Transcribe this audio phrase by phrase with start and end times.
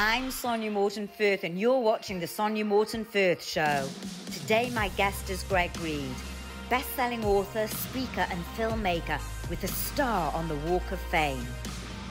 [0.00, 3.88] I'm Sonya Morton Firth, and you're watching The Sonya Morton Firth Show.
[4.30, 6.14] Today, my guest is Greg Reid,
[6.70, 9.18] best selling author, speaker, and filmmaker
[9.50, 11.44] with a star on the Walk of Fame.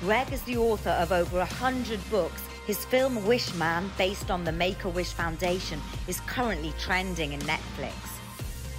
[0.02, 2.42] Greg is the author of over a hundred books.
[2.66, 5.80] His film Wish Man, based on the Make a Wish Foundation,
[6.10, 7.94] is currently trending in Netflix.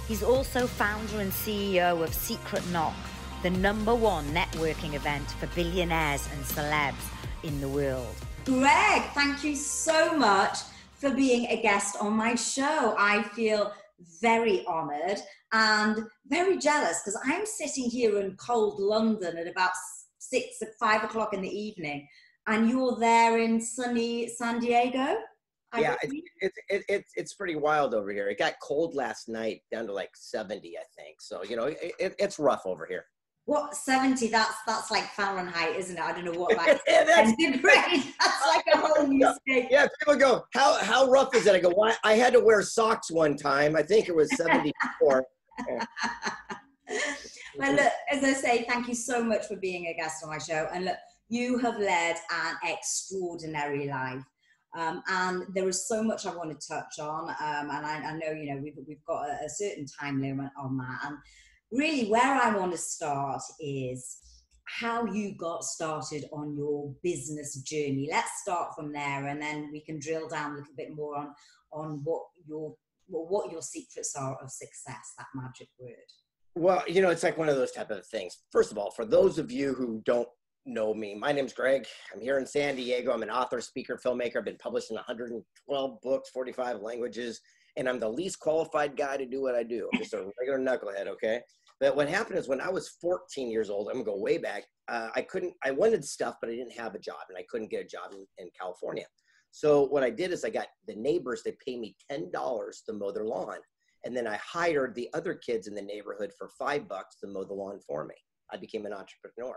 [0.07, 2.93] He's also founder and CEO of Secret Knock,
[3.41, 6.93] the number one networking event for billionaires and celebs
[7.41, 8.15] in the world.
[8.49, 10.57] Greg, thank you so much
[10.95, 12.95] for being a guest on my show.
[12.97, 13.71] I feel
[14.19, 15.19] very honored
[15.51, 19.69] and very jealous because I'm sitting here in cold London at about
[20.17, 22.07] six, five o'clock in the evening,
[22.47, 25.17] and you're there in sunny San Diego.
[25.71, 28.29] I yeah, it's, it's, it's, it's, it's pretty wild over here.
[28.29, 31.21] It got cold last night down to like 70, I think.
[31.21, 33.05] So, you know, it, it's rough over here.
[33.49, 34.27] What 70?
[34.27, 36.03] That's that's like Fahrenheit, isn't it?
[36.03, 37.31] I don't know what that yeah, that's,
[38.19, 39.67] That's like a whole new scale.
[39.71, 41.55] Yeah, people go, how how rough is it?
[41.55, 43.75] I go, why I had to wear socks one time.
[43.75, 45.23] I think it was 74.
[47.57, 50.37] well, look, as I say, thank you so much for being a guest on my
[50.37, 50.67] show.
[50.71, 50.97] And look,
[51.29, 54.23] you have led an extraordinary life.
[54.77, 57.29] Um, and there is so much I want to touch on.
[57.29, 60.51] Um, and I, I, know, you know, we've, we've got a, a, certain time limit
[60.55, 60.99] on that.
[61.07, 61.17] And
[61.71, 64.17] really, where I want to start is
[64.65, 68.07] how you got started on your business journey.
[68.11, 71.33] Let's start from there, and then we can drill down a little bit more on
[71.71, 72.75] on what your
[73.07, 75.13] what your secrets are of success.
[75.17, 75.95] That magic word.
[76.55, 78.37] Well, you know, it's like one of those type of things.
[78.51, 80.27] First of all, for those of you who don't
[80.65, 81.85] know me, my name's Greg.
[82.13, 83.11] I'm here in San Diego.
[83.11, 84.37] I'm an author, speaker, filmmaker.
[84.37, 87.39] I've been published in 112 books, 45 languages,
[87.79, 89.89] and I'm the least qualified guy to do what I do.
[89.93, 91.41] I'm just a regular knucklehead, okay?
[91.79, 94.65] But what happened is when I was 14 years old, I'm gonna go way back.
[94.89, 95.53] Uh, I couldn't.
[95.63, 98.11] I wanted stuff, but I didn't have a job, and I couldn't get a job
[98.11, 99.05] in, in California.
[99.51, 101.41] So what I did is I got the neighbors.
[101.43, 103.59] They pay me ten dollars to mow their lawn,
[104.03, 107.45] and then I hired the other kids in the neighborhood for five bucks to mow
[107.45, 108.15] the lawn for me.
[108.51, 109.55] I became an entrepreneur.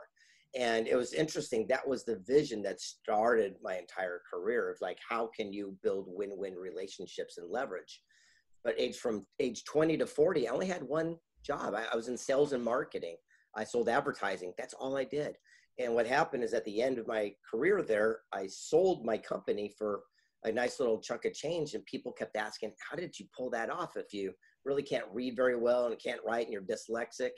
[0.54, 1.66] And it was interesting.
[1.68, 6.06] That was the vision that started my entire career of like, how can you build
[6.08, 8.02] win-win relationships and leverage?
[8.64, 11.74] But age from age 20 to 40, I only had one job.
[11.74, 13.16] I, I was in sales and marketing.
[13.56, 14.52] I sold advertising.
[14.56, 15.36] That's all I did.
[15.78, 19.72] And what happened is at the end of my career there, I sold my company
[19.76, 20.02] for
[20.44, 21.74] a nice little chunk of change.
[21.74, 24.32] And people kept asking, How did you pull that off if you
[24.64, 27.30] really can't read very well and can't write and you're dyslexic?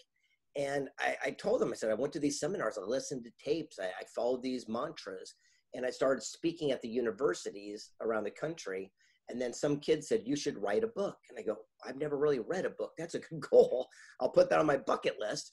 [0.57, 3.45] And I, I told them, I said, I went to these seminars, I listened to
[3.45, 5.35] tapes, I, I followed these mantras,
[5.75, 8.93] and I started speaking at the universities around the country.
[9.29, 11.17] And then some kid said, You should write a book.
[11.29, 12.93] And I go, I've never really read a book.
[12.99, 13.89] That's a good goal.
[14.21, 15.53] I'll put that on my bucket list.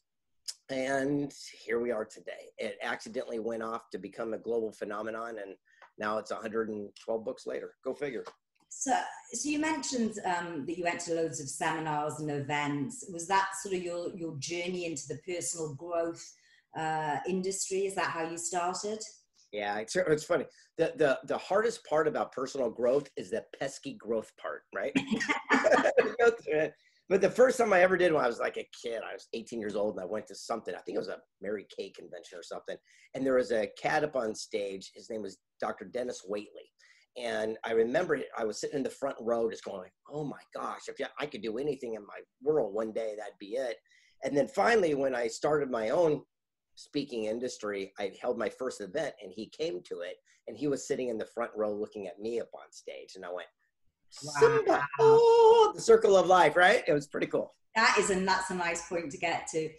[0.69, 1.33] And
[1.65, 2.49] here we are today.
[2.57, 5.37] It accidentally went off to become a global phenomenon.
[5.41, 5.55] And
[5.97, 7.73] now it's 112 books later.
[7.83, 8.23] Go figure.
[8.69, 8.97] So,
[9.33, 13.05] so you mentioned um, that you went to loads of seminars and events.
[13.11, 16.23] Was that sort of your, your journey into the personal growth
[16.77, 17.85] uh, industry?
[17.85, 18.99] Is that how you started?
[19.51, 20.45] Yeah, it's, it's funny.
[20.77, 24.95] The, the the hardest part about personal growth is the pesky growth part, right?
[27.09, 29.27] but the first time I ever did when I was like a kid, I was
[29.33, 30.73] 18 years old and I went to something.
[30.73, 32.77] I think it was a Mary Kay convention or something.
[33.13, 34.91] And there was a cat up on stage.
[34.95, 35.85] His name was Dr.
[35.85, 36.69] Dennis Waitley.
[37.17, 40.39] And I remember I was sitting in the front row just going like, oh my
[40.55, 43.75] gosh, if I could do anything in my world one day, that'd be it.
[44.23, 46.21] And then finally, when I started my own
[46.75, 50.17] speaking industry, I held my first event and he came to it
[50.47, 53.15] and he was sitting in the front row looking at me up on stage.
[53.15, 53.47] And I went,
[54.23, 54.81] wow.
[54.99, 56.83] oh, the circle of life, right?
[56.87, 57.53] It was pretty cool.
[57.75, 59.69] That is, and that's a nice point to get to.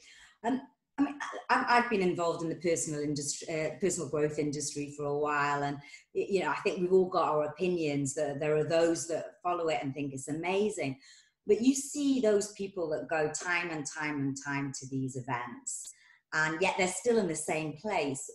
[0.44, 0.62] Um,
[0.98, 1.14] I mean,
[1.48, 5.78] I've been involved in the personal industry, uh, personal growth industry for a while, and
[6.12, 8.14] you know, I think we've all got our opinions.
[8.14, 10.98] That there are those that follow it and think it's amazing,
[11.46, 15.92] but you see those people that go time and time and time to these events,
[16.32, 18.28] and yet they're still in the same place.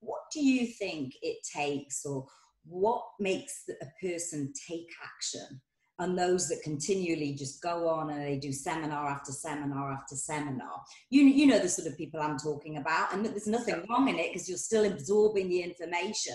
[0.00, 2.26] What do you think it takes, or
[2.64, 5.60] what makes a person take action?
[5.98, 10.82] And those that continually just go on and they do seminar after seminar after seminar.
[11.08, 14.16] You, you know the sort of people I'm talking about, and there's nothing wrong in
[14.16, 16.34] it because you're still absorbing the information.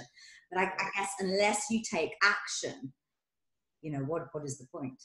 [0.52, 2.92] But I, I guess unless you take action,
[3.82, 5.02] you know, what, what is the point?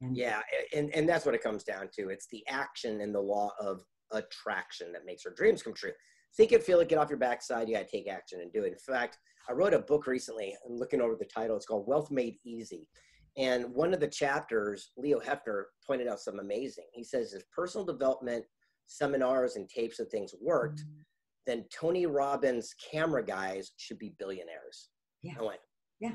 [0.00, 0.40] And yeah,
[0.74, 2.08] and, and that's what it comes down to.
[2.08, 5.92] It's the action and the law of attraction that makes our dreams come true.
[6.36, 7.68] Think it, feel it, get off your backside.
[7.68, 8.72] You got to take action and do it.
[8.72, 9.18] In fact,
[9.48, 10.56] I wrote a book recently.
[10.66, 11.56] I'm looking over the title.
[11.56, 12.88] It's called Wealth Made Easy.
[13.36, 16.84] And one of the chapters, Leo Hefner pointed out some amazing.
[16.92, 18.44] He says if personal development
[18.86, 20.84] seminars and tapes and things worked,
[21.46, 24.90] then Tony Robbins camera guys should be billionaires.
[25.22, 25.34] Yeah.
[25.38, 25.60] I went,
[26.00, 26.12] Yeah.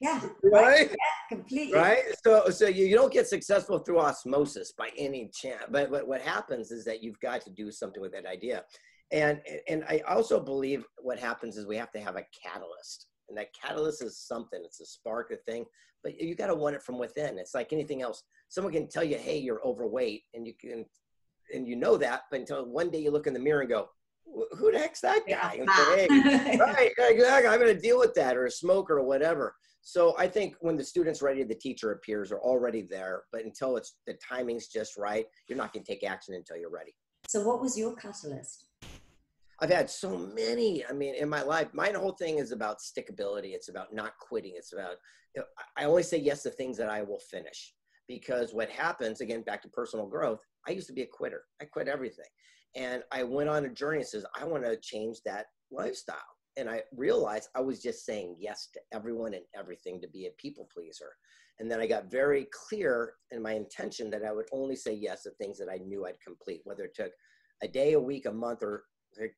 [0.00, 0.20] Yeah.
[0.42, 0.90] Right.
[0.90, 1.78] Yeah, completely.
[1.78, 2.02] Right.
[2.22, 5.64] So, so you, you don't get successful through osmosis by any chance.
[5.70, 8.64] But, but what happens is that you've got to do something with that idea.
[9.10, 13.06] And, and I also believe what happens is we have to have a catalyst.
[13.28, 15.64] And that catalyst is something, it's a spark, a thing,
[16.04, 17.38] but you got to want it from within.
[17.38, 18.22] It's like anything else.
[18.48, 20.84] Someone can tell you, hey, you're overweight, and you can,
[21.52, 23.88] and you know that, but until one day you look in the mirror and go,
[24.26, 25.60] who the heck's that guy?
[25.94, 26.06] Hey,
[26.60, 27.48] right, exactly.
[27.48, 29.54] I'm going to deal with that, or a smoker, or whatever.
[29.82, 33.22] So I think when the student's ready, the teacher appears, are already there.
[33.32, 36.70] But until it's the timing's just right, you're not going to take action until you're
[36.70, 36.92] ready.
[37.28, 38.66] So what was your catalyst?
[39.60, 40.84] I've had so many.
[40.84, 43.54] I mean, in my life, my whole thing is about stickability.
[43.54, 44.52] It's about not quitting.
[44.56, 44.96] It's about,
[45.34, 45.46] you know,
[45.76, 47.72] I always say yes to things that I will finish.
[48.08, 51.42] Because what happens, again, back to personal growth, I used to be a quitter.
[51.60, 52.26] I quit everything.
[52.74, 56.16] And I went on a journey and says, I want to change that lifestyle.
[56.58, 60.30] And I realized I was just saying yes to everyone and everything to be a
[60.38, 61.12] people pleaser.
[61.58, 65.22] And then I got very clear in my intention that I would only say yes
[65.22, 67.12] to things that I knew I'd complete, whether it took
[67.62, 68.84] a day, a week, a month, or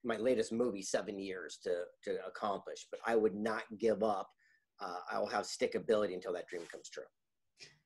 [0.05, 4.29] my latest movie seven years to to accomplish but i would not give up
[4.81, 7.05] uh, i will have stickability until that dream comes true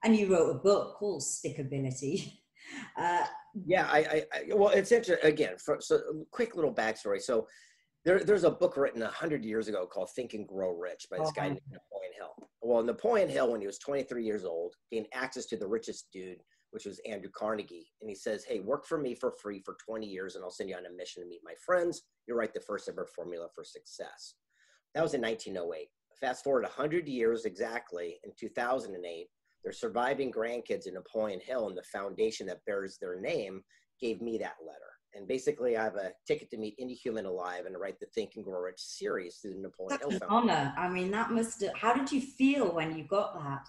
[0.04, 2.32] and you wrote a book called stickability
[2.96, 3.24] uh,
[3.64, 6.00] yeah I, I, I, well it's interesting again for, so
[6.30, 7.46] quick little backstory so
[8.04, 11.32] there, there's a book written 100 years ago called think and grow rich by this
[11.32, 15.46] guy named napoleon hill well napoleon hill when he was 23 years old gained access
[15.46, 16.38] to the richest dude
[16.72, 17.86] which was Andrew Carnegie.
[18.00, 20.70] And he says, Hey, work for me for free for 20 years and I'll send
[20.70, 22.02] you on a mission to meet my friends.
[22.26, 24.34] You'll write the first ever formula for success.
[24.94, 25.88] That was in 1908.
[26.20, 29.26] Fast forward 100 years exactly in 2008,
[29.64, 33.62] their surviving grandkids in Napoleon Hill and the foundation that bears their name
[34.00, 34.78] gave me that letter.
[35.14, 38.32] And basically, I have a ticket to meet any human alive and write the Think
[38.36, 40.50] and Grow Rich series through the Napoleon That's Hill Foundation.
[40.50, 40.74] honor.
[40.76, 41.60] I mean, that must.
[41.60, 43.68] Have, how did you feel when you got that?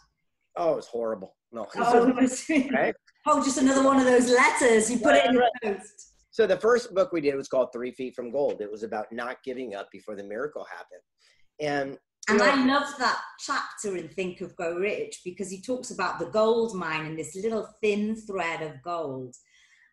[0.55, 1.35] Oh, it was horrible.
[1.51, 1.67] No.
[1.75, 2.11] Oh,
[2.73, 2.95] right?
[3.27, 4.89] oh, just another one of those letters.
[4.89, 5.51] You put right, it in right.
[5.61, 6.13] the post.
[6.31, 8.61] So the first book we did was called Three Feet from Gold.
[8.61, 11.01] It was about not giving up before the miracle happened.
[11.59, 11.97] And
[12.29, 16.19] and know, I love that chapter in Think and Grow Rich because he talks about
[16.19, 19.35] the gold mine and this little thin thread of gold.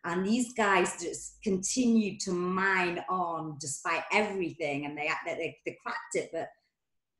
[0.03, 6.15] And these guys just continued to mine on despite everything, and they they, they cracked
[6.15, 6.29] it.
[6.33, 6.47] But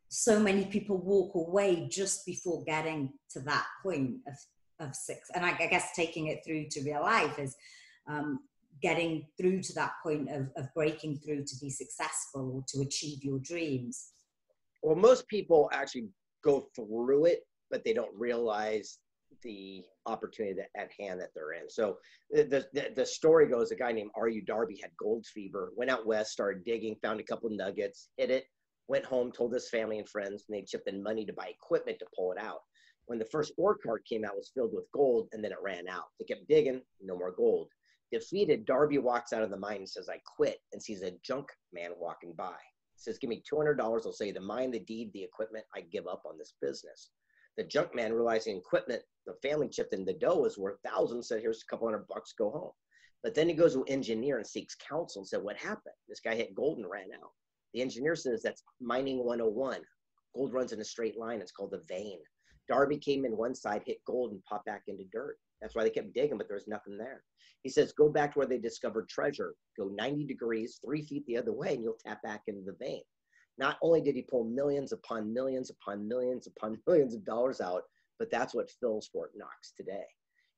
[0.08, 5.30] so many people walk away just before getting to that point of, of six.
[5.36, 7.56] And I, I guess taking it through to real life is
[8.10, 8.40] um,
[8.82, 13.24] getting through to that point of, of breaking through to be successful or to achieve
[13.24, 14.12] your dreams.
[14.82, 16.08] Well, most people actually
[16.44, 19.00] go through it, but they don't realize
[19.44, 21.70] the opportunity that, at hand that they're in.
[21.70, 21.98] So
[22.32, 24.42] the, the, the story goes, a guy named R.U.
[24.42, 28.46] Darby had gold fever, went out west, started digging, found a couple nuggets, hit it,
[28.88, 32.00] went home, told his family and friends, and they chipped in money to buy equipment
[32.00, 32.60] to pull it out.
[33.06, 35.88] When the first ore cart came out, was filled with gold, and then it ran
[35.88, 36.06] out.
[36.20, 37.70] They kept digging, no more gold.
[38.12, 41.48] Defeated, Darby walks out of the mine and says, I quit, and sees a junk
[41.74, 42.58] man walking by.
[43.02, 43.80] Says, Give me $200.
[43.80, 45.66] I'll say the mine, the deed, the equipment.
[45.76, 47.12] I give up on this business.
[47.58, 51.42] The junk man, realizing equipment the family chipped in the dough was worth thousands, said,
[51.42, 52.72] Here's a couple hundred bucks, go home.
[53.24, 55.96] But then he goes to an engineer and seeks counsel and said, What happened?
[56.08, 57.32] This guy hit gold and ran out.
[57.74, 59.82] The engineer says that's mining 101.
[60.36, 61.42] Gold runs in a straight line.
[61.42, 62.20] It's called a vein.
[62.68, 65.38] Darby came in one side, hit gold, and popped back into dirt.
[65.62, 67.24] That's why they kept digging, but there was nothing there.
[67.64, 69.54] He says, go back to where they discovered treasure.
[69.78, 73.04] Go 90 degrees, three feet the other way, and you'll tap back into the vein.
[73.58, 77.84] Not only did he pull millions upon millions upon millions upon millions of dollars out,
[78.18, 80.06] but that's what fills Fort Knox today.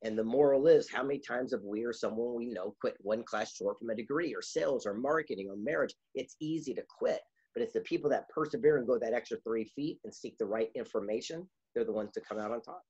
[0.03, 3.23] And the moral is how many times have we or someone we know quit one
[3.23, 5.95] class short from a degree or sales or marketing or marriage?
[6.13, 7.21] It's easy to quit,
[7.53, 10.45] but it's the people that persevere and go that extra three feet and seek the
[10.45, 11.47] right information.
[11.73, 12.83] They're the ones to come out on top.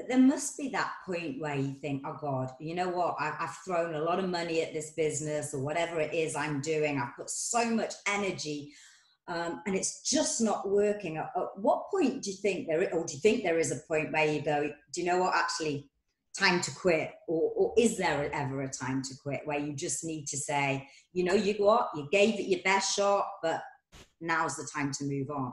[0.00, 3.16] But there must be that point where you think, oh God, you know what?
[3.18, 6.62] I, have thrown a lot of money at this business or whatever it is I'm
[6.62, 6.98] doing.
[6.98, 8.72] I've put so much energy
[9.28, 11.18] um, and it's just not working.
[11.18, 13.86] At, at, what point do you think there, or do you think there is a
[13.86, 15.34] point where you go, do you know what?
[15.34, 15.90] Actually,
[16.38, 20.04] time to quit or, or is there ever a time to quit where you just
[20.04, 23.60] need to say you know you what you gave it your best shot but
[24.20, 25.52] now's the time to move on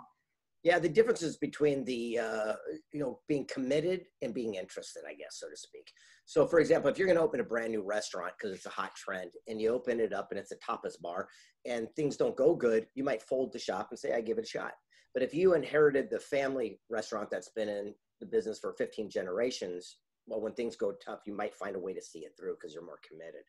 [0.67, 2.53] yeah the differences between the uh,
[2.91, 5.87] you know being committed and being interested i guess so to speak
[6.25, 8.69] so for example if you're going to open a brand new restaurant because it's a
[8.81, 11.27] hot trend and you open it up and it's a tapas bar
[11.65, 14.45] and things don't go good you might fold the shop and say i give it
[14.45, 14.73] a shot
[15.13, 19.97] but if you inherited the family restaurant that's been in the business for 15 generations
[20.27, 22.73] well, when things go tough, you might find a way to see it through because
[22.73, 23.43] you're more committed.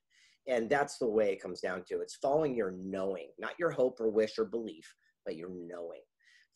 [0.46, 2.00] And that's the way it comes down to.
[2.00, 4.94] It's following your knowing, not your hope or wish or belief,
[5.26, 6.00] but your knowing.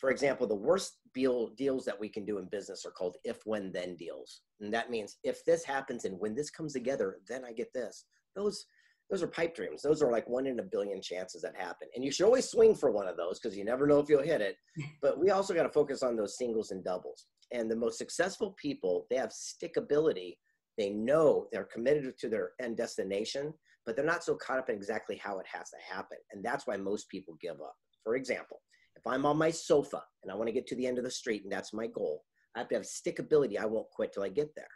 [0.02, 3.38] For example, the worst deal, deals that we can do in business are called if,
[3.46, 4.40] when, then deals.
[4.60, 8.04] And that means if this happens and when this comes together, then I get this.
[8.34, 8.66] Those,
[9.08, 9.80] those are pipe dreams.
[9.80, 11.86] Those are like one in a billion chances that happen.
[11.94, 14.24] And you should always swing for one of those because you never know if you'll
[14.24, 14.56] hit it.
[15.00, 17.26] But we also got to focus on those singles and doubles.
[17.52, 20.34] And the most successful people, they have stickability.
[20.78, 23.54] They know they're committed to their end destination,
[23.86, 26.18] but they're not so caught up in exactly how it has to happen.
[26.32, 27.76] And that's why most people give up.
[28.02, 28.61] For example,
[29.04, 31.10] if I'm on my sofa and I want to get to the end of the
[31.10, 32.22] street and that's my goal,
[32.54, 33.58] I have to have stickability.
[33.58, 34.68] I won't quit till I get there.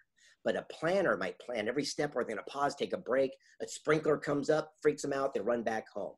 [0.45, 3.31] But a planner might plan every step where they're going to pause, take a break.
[3.63, 6.15] A sprinkler comes up, freaks them out, they run back home.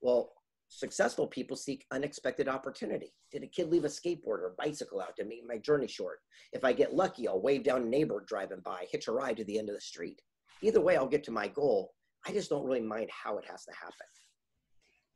[0.00, 0.32] Well,
[0.68, 3.12] successful people seek unexpected opportunity.
[3.30, 6.18] Did a kid leave a skateboard or bicycle out to make my journey short?
[6.52, 9.44] If I get lucky, I'll wave down a neighbor driving by, hitch a ride to
[9.44, 10.20] the end of the street.
[10.62, 11.92] Either way, I'll get to my goal.
[12.26, 14.06] I just don't really mind how it has to happen.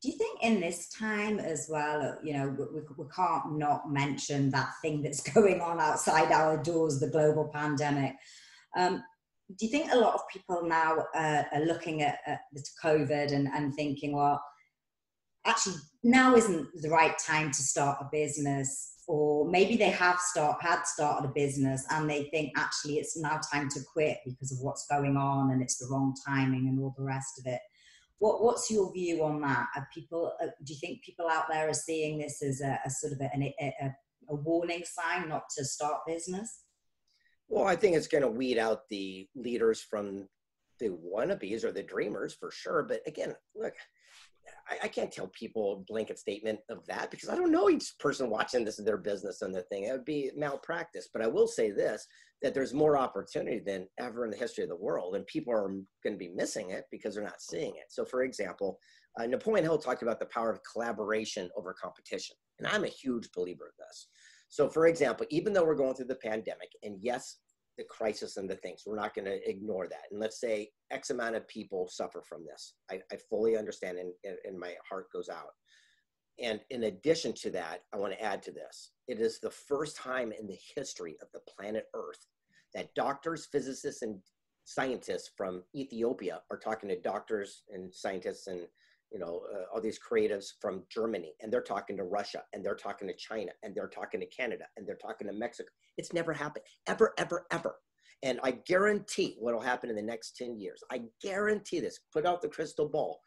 [0.02, 4.50] Do you think in this time as well, you know, we, we can't not mention
[4.50, 8.14] that thing that's going on outside our doors, the global pandemic?
[8.76, 9.02] Um,
[9.58, 12.40] do you think a lot of people now uh, are looking at, at
[12.82, 14.42] COVID and, and thinking, well,
[15.46, 20.60] actually now isn't the right time to start a business or maybe they have start
[20.60, 24.58] had started a business and they think actually it's now time to quit because of
[24.60, 27.60] what's going on and it's the wrong timing and all the rest of it
[28.18, 29.66] what, what's your view on that?
[29.76, 32.90] Are people, uh, do you think people out there are seeing this as a, a
[32.90, 33.94] sort of a, a,
[34.30, 36.62] a, warning sign not to start business?
[37.48, 40.28] Well, I think it's going to weed out the leaders from
[40.80, 42.82] the wannabes or the dreamers for sure.
[42.82, 43.74] But again, look,
[44.68, 48.30] I, I, can't tell people blanket statement of that because I don't know each person
[48.30, 49.84] watching this is their business and their thing.
[49.84, 51.08] It would be malpractice.
[51.12, 52.06] But I will say this
[52.42, 55.68] that there's more opportunity than ever in the history of the world, and people are
[56.02, 57.86] going to be missing it because they're not seeing it.
[57.88, 58.78] So, for example,
[59.18, 63.30] uh, Napoleon Hill talked about the power of collaboration over competition, and I'm a huge
[63.32, 64.08] believer of this.
[64.48, 67.38] So, for example, even though we're going through the pandemic, and yes,
[67.78, 68.84] the crisis and the things.
[68.86, 70.04] We're not going to ignore that.
[70.10, 72.74] And let's say X amount of people suffer from this.
[72.90, 74.12] I, I fully understand and,
[74.44, 75.54] and my heart goes out.
[76.42, 78.90] And in addition to that, I want to add to this.
[79.08, 82.26] It is the first time in the history of the planet Earth
[82.74, 84.18] that doctors, physicists, and
[84.64, 88.66] scientists from Ethiopia are talking to doctors and scientists and
[89.12, 92.74] you know uh, all these creatives from Germany and they're talking to Russia and they're
[92.74, 95.68] talking to China and they're talking to Canada and they're talking to Mexico.
[95.96, 97.76] It's never happened ever ever ever.
[98.22, 100.82] And I guarantee what will happen in the next 10 years.
[100.90, 102.00] I guarantee this.
[102.12, 103.20] Put out the crystal ball.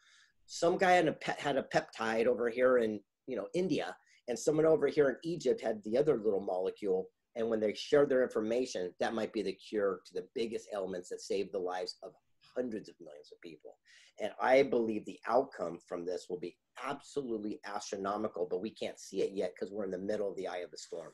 [0.47, 3.95] Some guy had a, pe- had a peptide over here in you know India
[4.27, 8.09] and someone over here in Egypt had the other little molecule and when they shared
[8.09, 11.97] their information that might be the cure to the biggest ailments that save the lives
[12.03, 12.11] of
[12.59, 13.77] hundreds of millions of people.
[14.21, 19.21] And I believe the outcome from this will be absolutely astronomical, but we can't see
[19.21, 21.11] it yet because we're in the middle of the eye of the storm.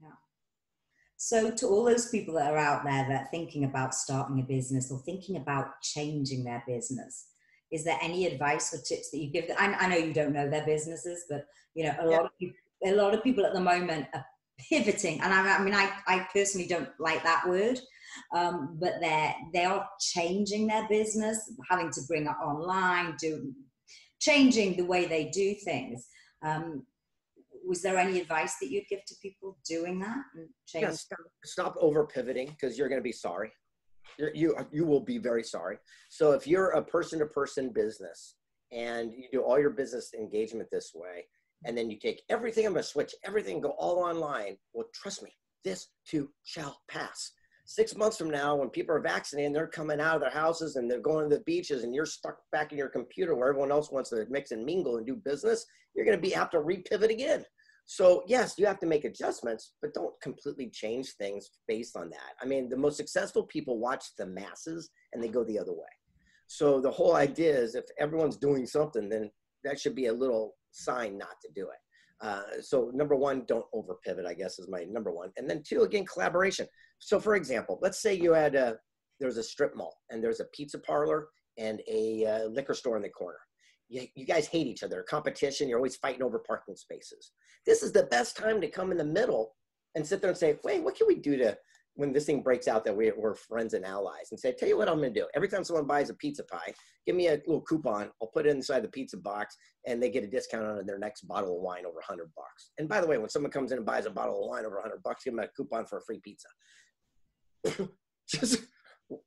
[0.00, 0.08] Yeah.
[1.16, 4.42] So, to all those people that are out there that are thinking about starting a
[4.42, 7.26] business or thinking about changing their business,
[7.70, 9.44] is there any advice or tips that you give?
[9.58, 12.56] I, I know you don't know their businesses, but you know a lot of people,
[12.84, 14.24] a lot of people at the moment are
[14.70, 17.78] pivoting, and I, I mean, I, I personally don't like that word
[18.34, 23.52] um, but they're they are changing their business, having to bring it online, do
[24.20, 26.08] changing the way they do things.
[26.42, 26.86] Um,
[27.66, 30.82] was there any advice that you'd give to people doing that and change?
[30.82, 33.52] Yeah, stop, stop over pivoting because you're going to be sorry.
[34.18, 35.78] You're, you you will be very sorry.
[36.08, 38.36] So if you're a person to person business
[38.72, 41.26] and you do all your business engagement this way,
[41.64, 44.56] and then you take everything, I'm going to switch everything, go all online.
[44.72, 45.30] Well, trust me,
[45.64, 47.32] this too shall pass
[47.70, 50.90] six months from now, when people are vaccinated, they're coming out of their houses and
[50.90, 53.92] they're going to the beaches, and you're stuck back in your computer where everyone else
[53.92, 57.10] wants to mix and mingle and do business, you're going to be have to repivot
[57.10, 57.44] again.
[57.86, 62.32] So yes, you have to make adjustments, but don't completely change things based on that.
[62.42, 65.92] I mean, the most successful people watch the masses and they go the other way.
[66.48, 69.30] So the whole idea is if everyone's doing something, then
[69.62, 72.26] that should be a little sign not to do it.
[72.26, 75.30] Uh, so number one, don't over pivot, I guess is my number one.
[75.36, 76.66] And then two, again, collaboration.
[77.00, 78.76] So for example, let's say you had a,
[79.18, 81.28] there's a strip mall and there's a pizza parlor
[81.58, 83.38] and a uh, liquor store in the corner.
[83.88, 87.32] You, you guys hate each other, competition, you're always fighting over parking spaces.
[87.66, 89.56] This is the best time to come in the middle
[89.96, 91.58] and sit there and say, wait, what can we do to
[91.94, 94.78] when this thing breaks out that we, are friends and allies and say, tell you
[94.78, 95.26] what I'm going to do.
[95.34, 96.72] Every time someone buys a pizza pie,
[97.06, 98.10] give me a little coupon.
[98.22, 101.22] I'll put it inside the pizza box and they get a discount on their next
[101.22, 102.70] bottle of wine over 100 bucks.
[102.78, 104.76] And by the way, when someone comes in and buys a bottle of wine over
[104.76, 106.48] 100 bucks, give them a coupon for a free pizza.
[108.28, 108.62] Just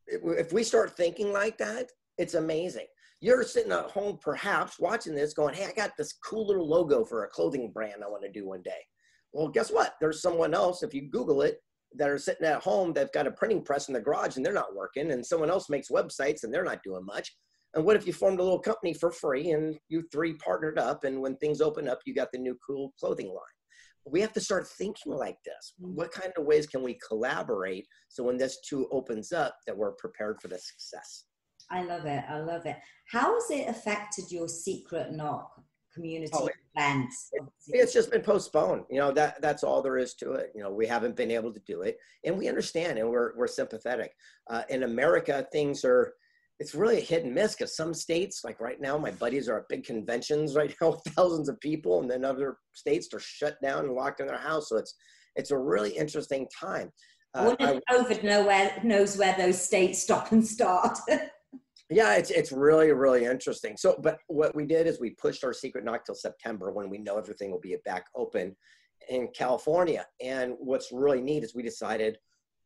[0.07, 2.85] if we start thinking like that, it's amazing.
[3.19, 7.05] You're sitting at home, perhaps watching this, going, Hey, I got this cool little logo
[7.05, 8.81] for a clothing brand I want to do one day.
[9.31, 9.95] Well, guess what?
[9.99, 11.57] There's someone else, if you Google it,
[11.95, 14.53] that are sitting at home that's got a printing press in the garage and they're
[14.53, 17.35] not working, and someone else makes websites and they're not doing much.
[17.75, 21.03] And what if you formed a little company for free and you three partnered up,
[21.03, 23.37] and when things open up, you got the new cool clothing line?
[24.05, 25.73] We have to start thinking like this.
[25.81, 25.95] Mm.
[25.95, 29.93] What kind of ways can we collaborate so when this too opens up, that we're
[29.93, 31.25] prepared for the success?
[31.71, 32.23] I love it.
[32.29, 32.75] I love it.
[33.11, 35.49] How has it affected your secret knock
[35.93, 37.29] community Oh, it- events?
[37.67, 40.71] it's just been postponed you know that that's all there is to it you know
[40.71, 44.11] we haven't been able to do it and we understand and we're, we're sympathetic
[44.49, 46.13] uh, in america things are
[46.59, 49.59] it's really a hit and miss because some states like right now my buddies are
[49.59, 53.61] at big conventions right now with thousands of people and then other states are shut
[53.61, 54.95] down and locked in their house so it's
[55.35, 56.91] it's a really interesting time
[57.35, 60.97] uh, I- if COVID know where, knows where those states stop and start.
[61.89, 63.75] Yeah, it's it's really really interesting.
[63.77, 66.97] So, but what we did is we pushed our secret knock till September when we
[66.97, 68.55] know everything will be back open
[69.09, 70.05] in California.
[70.21, 72.17] And what's really neat is we decided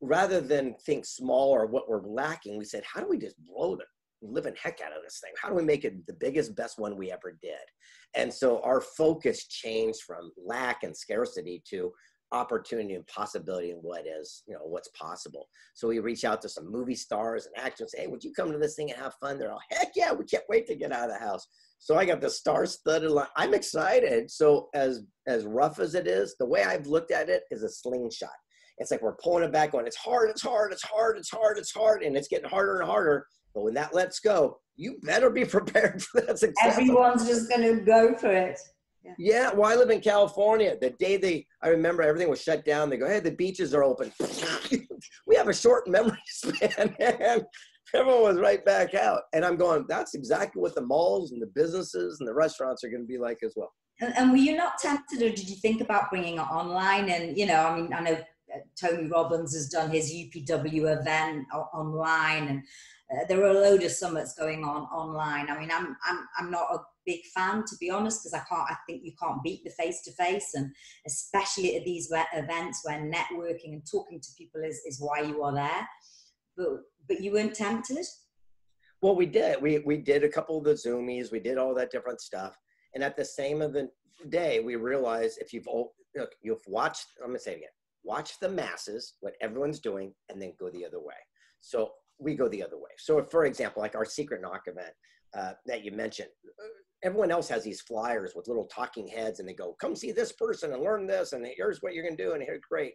[0.01, 3.75] rather than think small or what we're lacking, we said, how do we just blow
[3.75, 3.85] the
[4.21, 5.31] living heck out of this thing?
[5.41, 7.53] How do we make it the biggest, best one we ever did?
[8.15, 11.91] And so our focus changed from lack and scarcity to
[12.31, 15.47] opportunity and possibility and what is, you know, what's possible.
[15.75, 18.57] So we reach out to some movie stars and actors hey, would you come to
[18.57, 19.39] this thing and have fun?
[19.39, 21.47] They're all, heck yeah, we can't wait to get out of the house.
[21.79, 23.27] So I got the star-studded line.
[23.35, 24.29] I'm excited.
[24.29, 27.69] So as as rough as it is, the way I've looked at it is a
[27.69, 28.29] slingshot.
[28.77, 29.87] It's like we're pulling it back on.
[29.87, 32.89] It's hard, it's hard, it's hard, it's hard, it's hard, and it's getting harder and
[32.89, 33.25] harder.
[33.53, 36.77] But when that lets go, you better be prepared for that success.
[36.77, 38.59] Everyone's just going to go for it.
[39.17, 40.75] Yeah, well, I live in California.
[40.79, 42.89] The day they, I remember everything was shut down.
[42.89, 44.11] They go, hey, the beaches are open.
[45.25, 47.45] we have a short memory span, and
[47.93, 49.21] everyone was right back out.
[49.33, 52.89] And I'm going, that's exactly what the malls and the businesses and the restaurants are
[52.89, 53.71] going to be like as well.
[54.01, 57.09] And, and were you not tempted, or did you think about bringing it online?
[57.09, 58.17] And you know, I mean, I know
[58.79, 62.63] Tony Robbins has done his UPW event online, and
[63.11, 65.49] uh, there are a load of summits going on online.
[65.49, 68.69] I mean, I'm I'm I'm not a big fan to be honest, because I can't.
[68.69, 70.71] I think you can't beat the face to face, and
[71.05, 75.53] especially at these events where networking and talking to people is is why you are
[75.53, 75.87] there.
[76.55, 76.67] But
[77.07, 78.05] but you weren't tempted.
[79.01, 79.61] Well, we did.
[79.61, 81.31] We we did a couple of the zoomies.
[81.31, 82.57] We did all that different stuff.
[82.93, 83.89] And at the same of the
[84.29, 85.67] day, we realized if you've
[86.15, 87.05] look, you've watched.
[87.21, 87.69] I'm gonna say it again.
[88.07, 91.15] Watch the masses, what everyone's doing, and then go the other way.
[91.59, 92.91] So we go the other way.
[92.97, 94.93] So, for example, like our secret knock event
[95.37, 96.29] uh, that you mentioned,
[97.03, 100.31] everyone else has these flyers with little talking heads, and they go, "Come see this
[100.31, 102.93] person and learn this, and here's what you're gonna do, and here's great."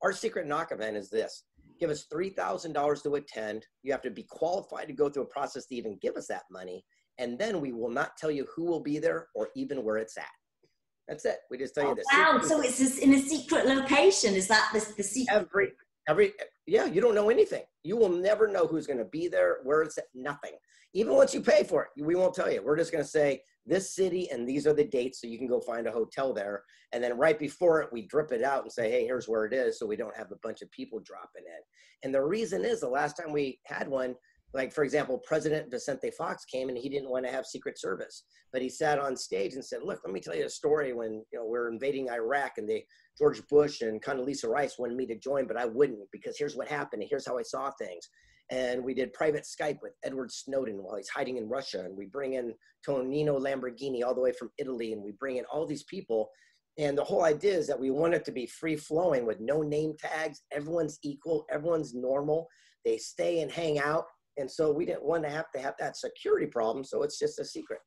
[0.00, 1.44] Our secret knock event is this:
[1.78, 3.66] give us $3,000 to attend.
[3.82, 6.44] You have to be qualified to go through a process to even give us that
[6.50, 6.82] money.
[7.18, 10.16] And then we will not tell you who will be there or even where it's
[10.16, 10.26] at.
[11.08, 11.38] That's it.
[11.50, 12.04] We just tell you Oh, this.
[12.12, 12.40] wow!
[12.42, 14.34] So it's just in a secret location.
[14.34, 15.34] Is that the the secret?
[15.36, 15.72] every,
[16.08, 16.32] every,
[16.66, 17.62] yeah, you don't know anything.
[17.84, 20.52] You will never know who's going to be there, where it's at, nothing.
[20.94, 22.62] Even once you pay for it, we won't tell you.
[22.62, 25.48] We're just going to say this city and these are the dates so you can
[25.48, 26.62] go find a hotel there.
[26.92, 29.52] And then right before it, we drip it out and say, hey, here's where it
[29.52, 29.78] is.
[29.78, 31.60] So we don't have a bunch of people dropping in.
[32.04, 34.14] And the reason is the last time we had one,
[34.54, 38.24] like for example, President Vicente Fox came and he didn't want to have Secret Service,
[38.52, 41.24] but he sat on stage and said, look, let me tell you a story when
[41.32, 42.86] you know we're invading Iraq and they
[43.18, 46.68] George Bush and Condoleezza Rice wanted me to join, but I wouldn't because here's what
[46.68, 48.08] happened and here's how I saw things.
[48.50, 51.80] And we did private Skype with Edward Snowden while he's hiding in Russia.
[51.84, 52.54] And we bring in
[52.86, 54.92] Tonino Lamborghini all the way from Italy.
[54.92, 56.30] And we bring in all these people.
[56.78, 59.62] And the whole idea is that we want it to be free flowing with no
[59.62, 60.42] name tags.
[60.52, 62.46] Everyone's equal, everyone's normal.
[62.84, 64.04] They stay and hang out.
[64.38, 66.84] And so we didn't want to have to have that security problem.
[66.84, 67.80] So it's just a secret.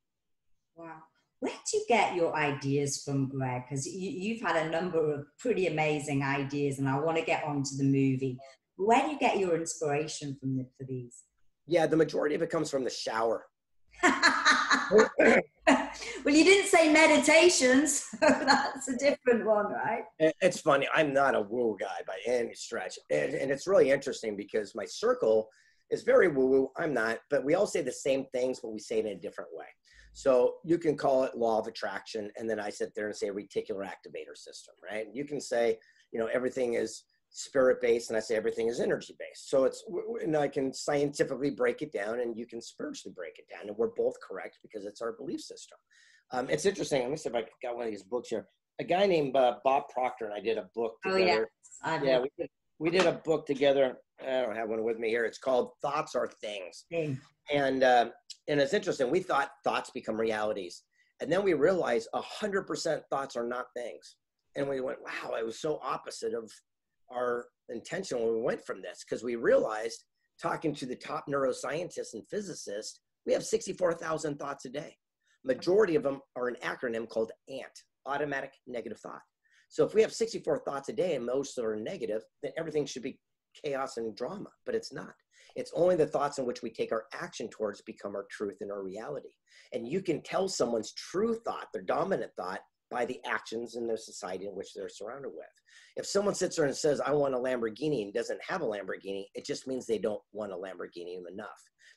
[0.76, 0.96] Wow.
[1.40, 3.62] Where do you get your ideas from, Greg?
[3.68, 7.44] Because you, you've had a number of pretty amazing ideas, and I want to get
[7.44, 8.36] on to the movie.
[8.76, 11.22] Where do you get your inspiration from the, for these?
[11.66, 13.46] Yeah, the majority of it comes from the shower.
[14.02, 15.08] well,
[16.26, 18.02] you didn't say meditations.
[18.02, 20.04] so That's a different one, right?
[20.18, 20.88] It's funny.
[20.94, 22.98] I'm not a woo guy by any stretch.
[23.10, 25.48] And, and it's really interesting because my circle
[25.90, 26.70] is very woo woo.
[26.76, 29.20] I'm not, but we all say the same things, but we say it in a
[29.20, 29.66] different way.
[30.12, 32.30] So you can call it law of attraction.
[32.36, 35.06] And then I sit there and say reticular activator system, right?
[35.12, 35.78] You can say,
[36.12, 39.50] you know, everything is spirit based and I say everything is energy based.
[39.50, 39.84] So it's,
[40.22, 43.68] and I can scientifically break it down and you can spiritually break it down.
[43.68, 45.78] And we're both correct because it's our belief system.
[46.32, 47.02] Um, it's interesting.
[47.02, 48.48] Let me see if I got one of these books here.
[48.80, 51.50] A guy named uh, Bob Proctor and I did a book together.
[51.84, 52.06] Oh, together.
[52.06, 52.18] yeah.
[52.18, 53.98] Yeah, we did, we did a book together.
[54.22, 55.24] I don't have one with me here.
[55.24, 56.84] It's called Thoughts Are Things.
[57.52, 58.10] And uh,
[58.48, 59.10] and it's interesting.
[59.10, 60.82] We thought thoughts become realities,
[61.20, 64.16] and then we realized hundred percent thoughts are not things.
[64.56, 66.50] And we went, wow, it was so opposite of
[67.12, 70.04] our intention when we went from this because we realized
[70.40, 74.96] talking to the top neuroscientists and physicists, we have 64,000 thoughts a day.
[75.44, 77.70] Majority of them are an acronym called ANT,
[78.06, 79.20] automatic negative thought.
[79.68, 83.02] So if we have 64 thoughts a day and most are negative, then everything should
[83.02, 83.20] be
[83.64, 85.14] chaos and drama, but it's not.
[85.56, 88.70] It's only the thoughts in which we take our action towards become our truth and
[88.70, 89.30] our reality.
[89.72, 92.60] And you can tell someone's true thought, their dominant thought,
[92.90, 95.46] by the actions in the society in which they're surrounded with.
[95.96, 99.26] If someone sits there and says, I want a Lamborghini and doesn't have a Lamborghini,
[99.34, 101.48] it just means they don't want a Lamborghini enough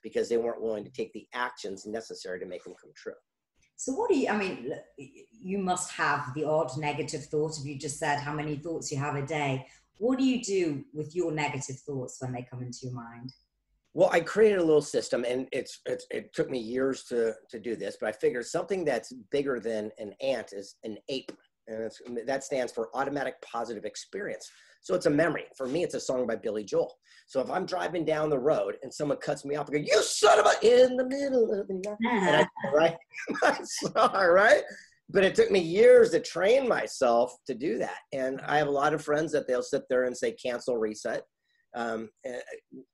[0.04, 3.14] because they weren't willing to take the actions necessary to make them come true.
[3.76, 4.72] So, what do you, I mean,
[5.32, 7.58] you must have the odd negative thought.
[7.58, 9.66] If you just said how many thoughts you have a day,
[9.98, 13.32] what do you do with your negative thoughts when they come into your mind?
[13.94, 17.60] Well, I created a little system, and it's, it's, it took me years to to
[17.60, 21.32] do this, but I figured something that's bigger than an ant is an ape,
[21.68, 21.92] and
[22.26, 24.50] that stands for automatic positive experience.
[24.82, 25.46] So it's a memory.
[25.56, 26.94] For me, it's a song by Billy Joel.
[27.28, 30.02] So if I'm driving down the road and someone cuts me off, I go, "You
[30.02, 32.98] son of a!" In the middle of the night, I write
[33.44, 34.64] my song, right?
[35.10, 38.72] But it took me years to train myself to do that, and I have a
[38.72, 41.24] lot of friends that they'll sit there and say, "Cancel, reset."
[41.76, 42.40] um, eh,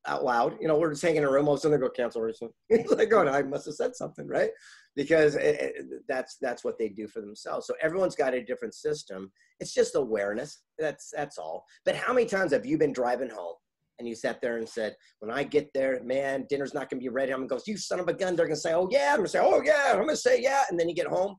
[0.08, 0.58] out loud.
[0.60, 1.48] You know, we're just hanging in a room.
[1.48, 2.54] All of a sudden, they go cancel recently.
[2.70, 4.52] like, oh, no, I must have said something, right?
[4.96, 7.68] Because it, it, that's that's what they do for themselves.
[7.68, 9.32] So everyone's got a different system.
[9.60, 10.62] It's just awareness.
[10.78, 11.66] That's that's all.
[11.86, 13.56] But how many times have you been driving home
[14.00, 17.10] and you sat there and said, "When I get there, man, dinner's not gonna be
[17.10, 19.18] ready." I'm gonna go, "You son of a gun!" They're gonna say, "Oh yeah." I'm
[19.18, 21.36] gonna say, "Oh yeah." I'm gonna say, "Yeah," and then you get home,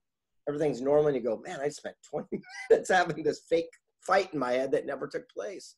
[0.49, 4.39] everything's normal, and you go, "Man, I spent 20 minutes having this fake fight in
[4.39, 5.77] my head that never took place."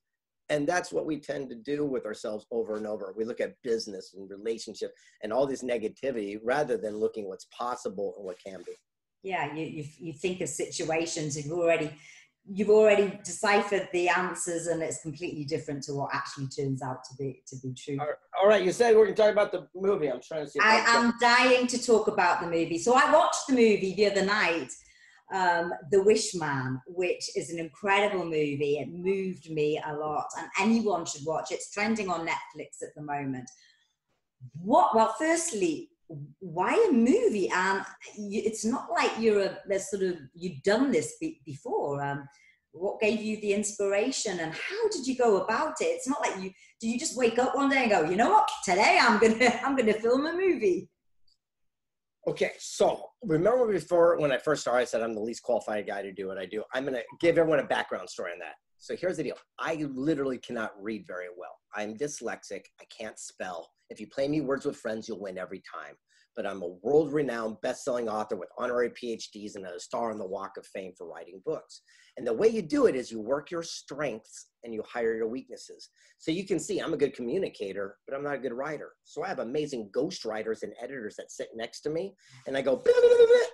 [0.48, 3.54] and that's what we tend to do with ourselves over and over we look at
[3.62, 8.60] business and relationship and all this negativity rather than looking what's possible and what can
[8.66, 8.72] be
[9.22, 11.92] yeah you, you, you think of situations and you've already
[12.44, 17.14] you've already deciphered the answers and it's completely different to what actually turns out to
[17.16, 17.96] be to be true
[18.40, 20.58] all right you said we're going to talk about the movie i'm trying to see
[20.60, 24.24] i am dying to talk about the movie so i watched the movie the other
[24.24, 24.72] night
[25.32, 28.78] um, The Wish Man, which is an incredible movie.
[28.78, 31.50] It moved me a lot, and anyone should watch.
[31.50, 33.50] It's trending on Netflix at the moment.
[34.60, 34.94] What?
[34.94, 35.88] Well, firstly,
[36.40, 37.50] why a movie?
[37.54, 37.84] And
[38.16, 42.02] it's not like you're a there's sort of you've done this before.
[42.02, 42.28] Um,
[42.72, 45.84] what gave you the inspiration, and how did you go about it?
[45.84, 46.50] It's not like you.
[46.80, 48.48] Do you just wake up one day and go, you know what?
[48.64, 50.88] Today I'm gonna I'm gonna film a movie.
[52.28, 56.02] Okay, so remember before when I first started, I said I'm the least qualified guy
[56.02, 56.62] to do what I do.
[56.72, 58.54] I'm to give everyone a background story on that.
[58.82, 61.56] So here's the deal I literally cannot read very well.
[61.72, 63.70] I'm dyslexic, I can't spell.
[63.90, 65.94] If you play me words with friends, you'll win every time
[66.34, 70.18] but I'm a world renowned best selling author with honorary PhDs and a star on
[70.18, 71.82] the Walk of Fame for writing books.
[72.16, 75.28] And the way you do it is you work your strengths and you hire your
[75.28, 75.88] weaknesses.
[76.18, 78.92] So you can see I'm a good communicator, but I'm not a good writer.
[79.04, 82.14] So I have amazing ghostwriters and editors that sit next to me,
[82.46, 82.82] and I go,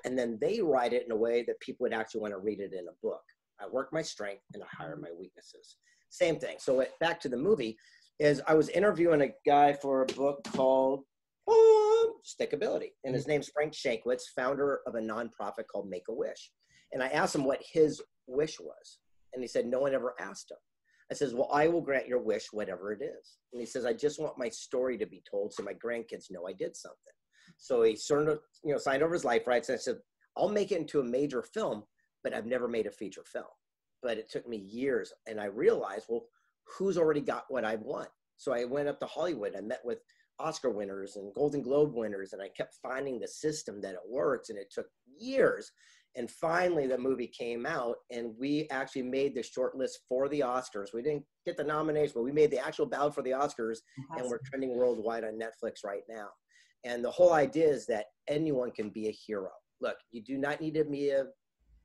[0.05, 2.61] and then they write it in a way that people would actually want to read
[2.61, 3.23] it in a book.
[3.61, 5.03] I work my strength and I hire mm-hmm.
[5.03, 5.77] my weaknesses.
[6.11, 6.57] Same thing.
[6.59, 7.77] So back to the movie
[8.19, 11.05] is I was interviewing a guy for a book called
[11.49, 12.93] um, stickability.
[13.05, 13.33] And his mm-hmm.
[13.33, 16.51] name's Frank Shankwitz, founder of a nonprofit called Make a Wish.
[16.93, 18.99] And I asked him what his wish was.
[19.35, 20.59] And he said, No one ever asked him.
[21.11, 23.39] I says, Well, I will grant your wish, whatever it is.
[23.53, 26.47] And he says, I just want my story to be told so my grandkids know
[26.47, 26.99] I did something.
[27.57, 29.69] So he sort of, you know, signed over his life rights.
[29.69, 29.97] And I said,
[30.37, 31.83] I'll make it into a major film,
[32.29, 33.47] but I've never made a feature film.
[34.03, 35.13] But it took me years.
[35.27, 36.27] And I realized, well,
[36.77, 38.11] who's already got what I want?
[38.37, 39.55] So I went up to Hollywood.
[39.57, 39.99] I met with
[40.39, 44.51] Oscar winners and Golden Globe winners, and I kept finding the system that it works,
[44.51, 44.87] and it took
[45.19, 45.73] years.
[46.17, 50.41] And finally, the movie came out, and we actually made the short list for the
[50.41, 50.95] Oscars.
[50.95, 53.79] We didn't get the nomination, but we made the actual ballot for the Oscars,
[54.13, 54.19] awesome.
[54.19, 56.29] and we're trending worldwide on Netflix right now.
[56.85, 59.51] And the whole idea is that anyone can be a hero.
[59.81, 61.25] Look, you do not need to be a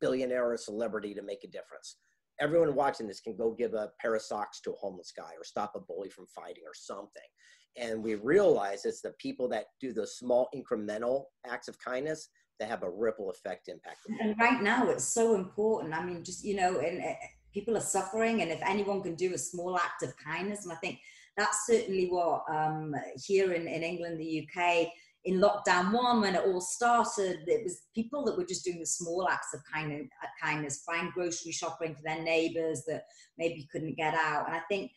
[0.03, 1.97] billionaire or celebrity to make a difference.
[2.41, 5.43] Everyone watching this can go give a pair of socks to a homeless guy or
[5.43, 7.29] stop a bully from fighting or something.
[7.77, 12.69] And we realize it's the people that do the small incremental acts of kindness that
[12.69, 13.99] have a ripple effect impact.
[14.19, 15.93] And right now it's so important.
[15.93, 17.13] I mean just you know and uh,
[17.53, 20.75] people are suffering and if anyone can do a small act of kindness and i
[20.77, 20.99] think
[21.37, 24.87] that's certainly what um, here in, in england the uk
[25.25, 28.85] in lockdown one when it all started it was people that were just doing the
[28.85, 30.07] small acts of kindness,
[30.41, 33.03] kindness buying grocery shopping for their neighbors that
[33.37, 34.91] maybe couldn't get out and i think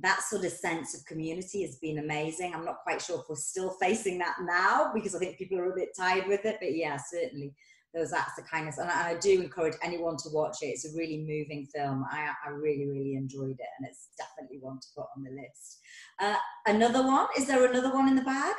[0.00, 2.54] that sort of sense of community has been amazing.
[2.54, 5.72] I'm not quite sure if we're still facing that now because I think people are
[5.72, 7.52] a bit tired with it, but yeah, certainly
[7.94, 8.78] those acts of kindness.
[8.78, 10.66] And I, I, do encourage anyone to watch it.
[10.66, 12.04] It's a really moving film.
[12.10, 15.80] I, I really, really enjoyed it, and it's definitely one to put on the list.
[16.20, 16.36] Uh,
[16.66, 17.26] another one?
[17.36, 18.54] Is there another one in the bag?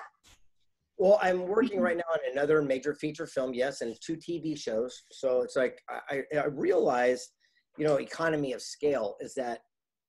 [1.00, 1.86] Well, I'm working mm-hmm.
[1.86, 5.04] right now on another major feature film, yes, and two TV shows.
[5.12, 7.30] So it's like I, I realized,
[7.78, 9.62] you know, economy of scale is that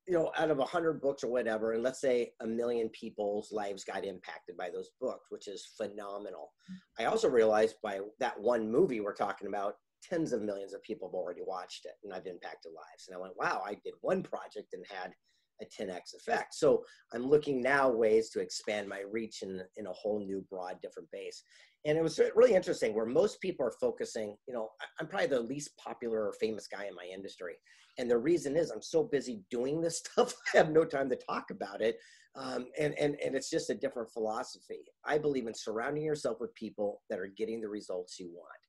[0.08, 3.52] you know, out of a hundred books or whatever, and let's say a million people's
[3.52, 6.52] lives got impacted by those books, which is phenomenal.
[6.68, 7.02] Mm-hmm.
[7.02, 11.08] I also realized by that one movie we're talking about, tens of millions of people
[11.08, 13.06] have already watched it, and I've impacted lives.
[13.06, 15.12] And I went, wow, I did one project and had
[15.60, 16.54] a 10x effect.
[16.54, 20.76] So I'm looking now ways to expand my reach in, in a whole new broad
[20.82, 21.42] different base.
[21.86, 24.68] And it was really interesting where most people are focusing, you know,
[24.98, 27.54] I'm probably the least popular or famous guy in my industry.
[27.98, 31.16] And the reason is I'm so busy doing this stuff, I have no time to
[31.16, 31.96] talk about it.
[32.36, 34.84] Um, and, and, and it's just a different philosophy.
[35.04, 38.59] I believe in surrounding yourself with people that are getting the results you want.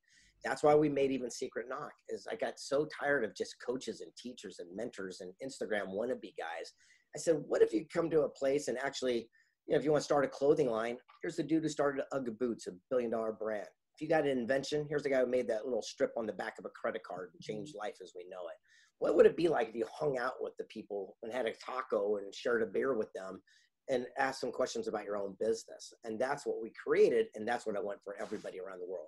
[0.44, 4.02] That's why we made even Secret Knock is I got so tired of just coaches
[4.02, 6.74] and teachers and mentors and Instagram wannabe guys.
[7.16, 9.28] I said, what if you come to a place and actually,
[9.68, 12.06] you know, if you want to start a clothing line, here's the dude who started
[12.12, 13.68] Ugg Boots, a billion dollar brand.
[13.94, 16.34] If you got an invention, here's the guy who made that little strip on the
[16.34, 18.58] back of a credit card and changed life as we know it
[19.02, 21.54] what would it be like if you hung out with the people and had a
[21.54, 23.42] taco and shared a beer with them
[23.90, 25.92] and asked them questions about your own business?
[26.04, 29.08] And that's what we created, and that's what I want for everybody around the world.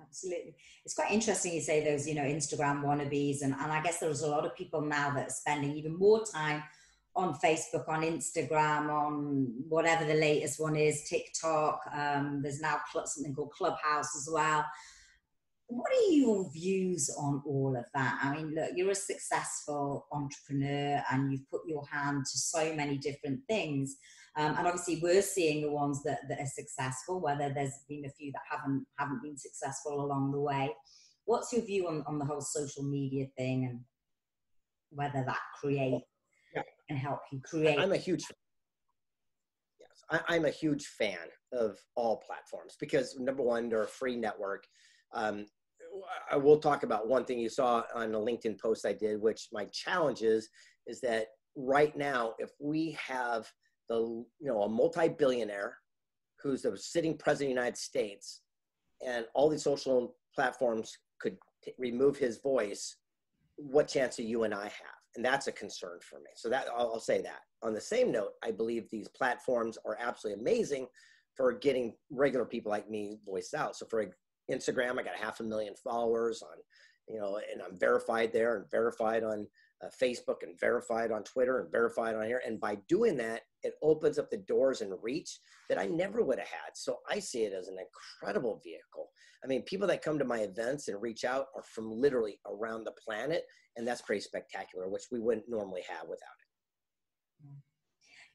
[0.00, 0.54] Absolutely.
[0.84, 3.42] It's quite interesting you say those, you know, Instagram wannabes.
[3.42, 6.24] And, and I guess there's a lot of people now that are spending even more
[6.24, 6.62] time
[7.16, 11.80] on Facebook, on Instagram, on whatever the latest one is, TikTok.
[11.96, 14.64] Um, there's now something called Clubhouse as well
[15.66, 18.18] what are your views on all of that?
[18.22, 22.98] I mean, look, you're a successful entrepreneur and you've put your hand to so many
[22.98, 23.96] different things.
[24.36, 28.10] Um, and obviously, we're seeing the ones that, that are successful, whether there's been a
[28.10, 30.74] few that haven't haven't been successful along the way.
[31.24, 33.80] What's your view on, on the whole social media thing and
[34.90, 36.02] whether that create
[36.54, 36.62] yeah.
[36.88, 37.78] can help you create?
[37.78, 38.24] I'm a huge
[39.80, 44.16] yes, I, am a huge fan of all platforms because number one, they're a free
[44.16, 44.64] network.
[45.14, 45.46] Um,
[46.30, 49.48] I will talk about one thing you saw on a LinkedIn post I did, which
[49.52, 50.48] my challenge is,
[50.88, 53.46] is that right now, if we have
[53.88, 55.76] the, you know, a multi-billionaire
[56.42, 58.42] who's the sitting president of the United States
[59.06, 62.96] and all these social platforms could t- remove his voice,
[63.56, 64.98] what chance do you and I have?
[65.16, 66.30] And that's a concern for me.
[66.34, 67.40] So that I'll, I'll say that.
[67.62, 70.86] On the same note, I believe these platforms are absolutely amazing
[71.34, 73.76] for getting regular people like me voiced out.
[73.76, 74.06] So for
[74.50, 74.98] Instagram.
[74.98, 76.58] I got half a million followers on,
[77.08, 79.46] you know, and I'm verified there and verified on
[79.82, 82.42] uh, Facebook and verified on Twitter and verified on here.
[82.46, 86.38] And by doing that, it opens up the doors and reach that I never would
[86.38, 86.70] have had.
[86.74, 89.08] So I see it as an incredible vehicle.
[89.42, 92.84] I mean, people that come to my events and reach out are from literally around
[92.84, 93.44] the planet.
[93.76, 96.43] And that's pretty spectacular, which we wouldn't normally have without it.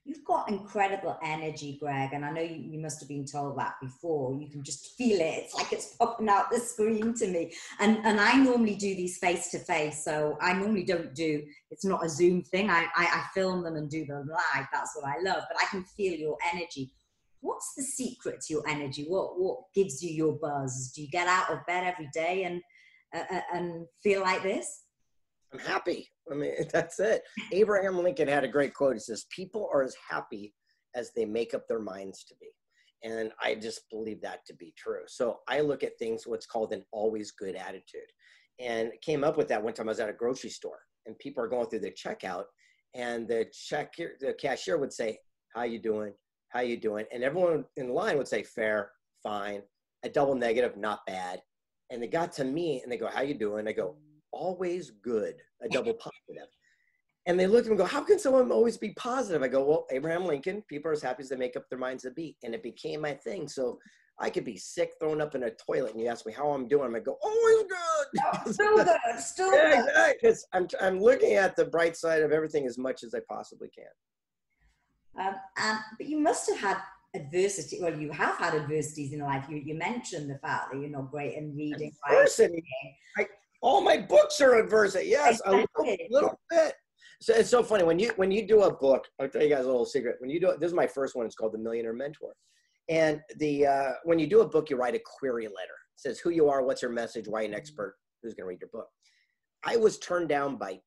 [0.05, 3.75] You've got incredible energy, Greg, and I know you, you, must have been told that
[3.81, 4.33] before.
[4.33, 5.43] You can just feel it.
[5.43, 7.53] It's like it's popping out the screen to me.
[7.79, 11.43] And and I normally do these face to face, so I normally don't do.
[11.69, 12.69] It's not a Zoom thing.
[12.69, 14.67] I, I I film them and do them live.
[14.73, 15.43] That's what I love.
[15.47, 16.91] But I can feel your energy.
[17.41, 19.05] What's the secret to your energy?
[19.07, 20.91] What what gives you your buzz?
[20.95, 22.61] Do you get out of bed every day and
[23.13, 24.85] uh, uh and feel like this?
[25.53, 26.09] I'm happy.
[26.31, 27.23] I mean, that's it.
[27.51, 28.93] Abraham Lincoln had a great quote.
[28.93, 30.53] He says, People are as happy
[30.95, 32.47] as they make up their minds to be.
[33.03, 35.03] And I just believe that to be true.
[35.07, 38.01] So I look at things, what's called an always good attitude.
[38.59, 41.41] And came up with that one time I was at a grocery store and people
[41.41, 42.43] are going through the checkout
[42.93, 45.17] and the check the cashier would say,
[45.55, 46.13] How you doing?
[46.49, 47.05] How you doing?
[47.13, 48.91] And everyone in line would say, Fair,
[49.23, 49.61] fine,
[50.03, 51.41] a double negative, not bad.
[51.89, 53.67] And they got to me and they go, How you doing?
[53.67, 53.95] I go,
[54.31, 56.49] always good, a double positive.
[57.25, 59.43] And they looked at me and go, How can someone always be positive?
[59.43, 62.03] I go, Well, Abraham Lincoln, people are as happy as they make up their minds
[62.03, 62.35] to be.
[62.43, 63.47] And it became my thing.
[63.47, 63.79] So
[64.19, 66.67] I could be sick, thrown up in a toilet, and you ask me how I'm
[66.67, 66.93] doing.
[66.95, 68.53] I go, always good.
[68.53, 69.19] Still good.
[69.19, 69.79] Still good.
[69.79, 70.13] Exactly.
[70.21, 73.69] Because I'm, I'm looking at the bright side of everything as much as I possibly
[73.69, 75.25] can.
[75.25, 76.77] Um, and, but you must have had
[77.15, 77.79] adversity.
[77.81, 79.45] Well, you have had adversities in life.
[79.49, 81.91] You, you mentioned the fact that you're not great in reading.
[82.09, 82.63] Adversity.
[83.17, 83.27] I,
[83.61, 85.09] all my books are adversity.
[85.09, 85.67] Yes, a little,
[86.09, 86.73] little bit.
[87.21, 89.05] So it's so funny when you when you do a book.
[89.19, 90.15] I'll tell you guys a little secret.
[90.19, 91.25] When you do this is my first one.
[91.25, 92.31] It's called The Millionaire Mentor.
[92.87, 95.75] And the uh, when you do a book, you write a query letter.
[95.95, 98.61] It says who you are, what's your message, why an expert, who's going to read
[98.61, 98.87] your book.
[99.65, 100.79] I was turned down by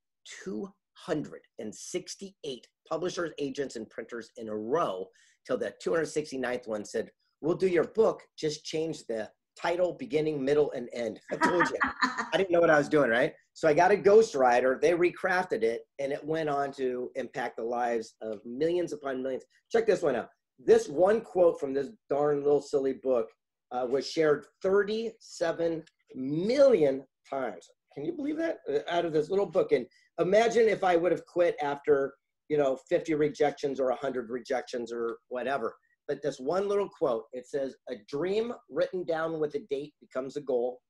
[0.44, 5.06] 268 publishers, agents, and printers in a row
[5.46, 7.10] till the 269th one said,
[7.42, 8.22] "We'll do your book.
[8.38, 11.20] Just change the title, beginning, middle, and end.
[11.30, 11.76] I told you.
[12.02, 13.32] I didn't know what I was doing, right?
[13.54, 14.80] So I got a ghostwriter.
[14.80, 19.44] They recrafted it, and it went on to impact the lives of millions upon millions.
[19.70, 20.28] Check this one out.
[20.58, 23.28] This one quote from this darn little silly book
[23.72, 25.82] uh, was shared 37
[26.14, 27.68] million times.
[27.94, 28.58] Can you believe that?
[28.68, 29.72] Uh, out of this little book.
[29.72, 29.86] And
[30.18, 32.14] imagine if I would have quit after,
[32.48, 35.74] you know, 50 rejections or 100 rejections or whatever.
[36.08, 40.36] But this one little quote, it says, a dream written down with a date becomes
[40.36, 40.80] a goal.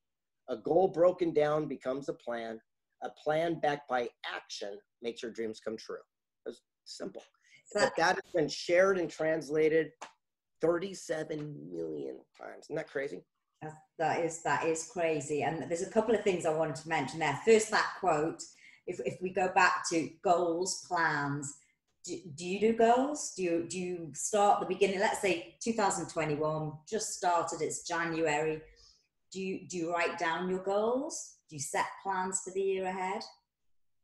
[0.49, 2.59] A goal broken down becomes a plan.
[3.03, 5.97] A plan backed by action makes your dreams come true.
[6.45, 7.23] It's simple.
[7.73, 9.91] But that has been shared and translated
[10.61, 12.65] 37 million times.
[12.65, 13.23] Isn't that crazy?
[13.97, 15.43] that is that is crazy.
[15.43, 17.39] And there's a couple of things I wanted to mention there.
[17.45, 18.41] First, that quote.
[18.85, 21.53] If, if we go back to goals, plans,
[22.03, 23.33] do, do you do goals?
[23.35, 24.99] Do you do you start the beginning?
[24.99, 27.61] Let's say 2021 just started.
[27.61, 28.61] It's January.
[29.31, 31.37] Do you do you write down your goals?
[31.49, 33.23] Do you set plans for the year ahead?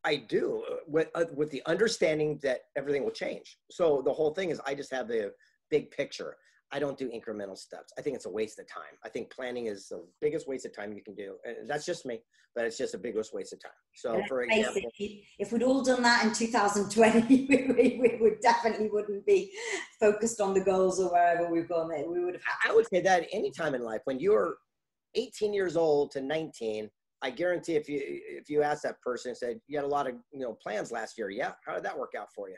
[0.05, 3.57] I do uh, with uh, with the understanding that everything will change.
[3.69, 5.33] So the whole thing is I just have the
[5.69, 6.37] big picture.
[6.71, 7.91] I don't do incremental steps.
[7.97, 8.97] I think it's a waste of time.
[9.03, 11.35] I think planning is the biggest waste of time you can do.
[11.43, 12.21] And that's just me,
[12.55, 13.71] but it's just a biggest waste of time.
[13.95, 14.81] So, for example,
[15.39, 19.51] if we'd all done that in 2020, we, we, would definitely wouldn't be
[19.99, 21.89] focused on the goals or wherever we've gone.
[21.89, 22.71] We would have had.
[22.71, 24.57] I would say that any time in life, when you're
[25.15, 26.89] 18 years old to 19,
[27.21, 30.13] I guarantee if you if you ask that person, said you had a lot of
[30.31, 32.55] you know plans last year, yeah, how did that work out for you?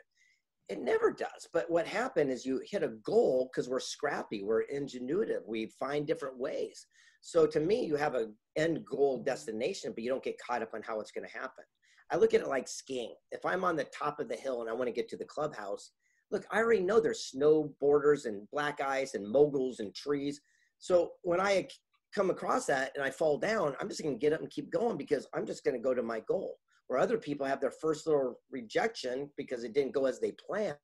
[0.72, 1.48] It never does.
[1.52, 6.06] But what happened is you hit a goal because we're scrappy, we're ingenuitive, we find
[6.06, 6.86] different ways.
[7.20, 10.70] So to me, you have an end goal destination, but you don't get caught up
[10.72, 11.64] on how it's going to happen.
[12.10, 13.14] I look at it like skiing.
[13.32, 15.26] If I'm on the top of the hill and I want to get to the
[15.26, 15.90] clubhouse,
[16.30, 20.40] look, I already know there's snowboarders and black ice and moguls and trees.
[20.78, 21.68] So when I
[22.14, 24.70] come across that and I fall down, I'm just going to get up and keep
[24.70, 26.56] going because I'm just going to go to my goal
[26.92, 30.76] where other people have their first little rejection because it didn't go as they planned.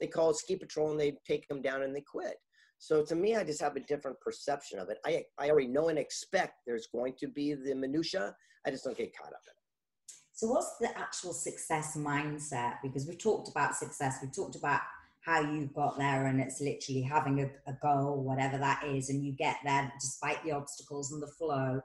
[0.00, 2.34] They call ski patrol and they take them down and they quit.
[2.78, 4.98] So to me, I just have a different perception of it.
[5.06, 8.34] I, I already know and expect there's going to be the minutia.
[8.66, 10.12] I just don't get caught up in it.
[10.32, 12.74] So what's the actual success mindset?
[12.82, 14.18] Because we've talked about success.
[14.20, 14.80] We've talked about
[15.20, 19.24] how you got there and it's literally having a, a goal, whatever that is, and
[19.24, 21.80] you get there despite the obstacles and the flow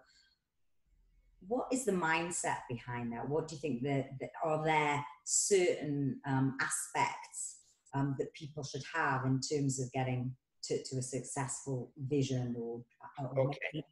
[1.47, 3.27] what is the mindset behind that?
[3.27, 7.59] What do you think that, that are there certain um, aspects
[7.93, 10.33] um, that people should have in terms of getting
[10.65, 12.81] to, to a successful vision or,
[13.19, 13.83] or okay.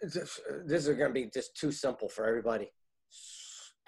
[0.00, 2.70] This, this is going to be just too simple for everybody.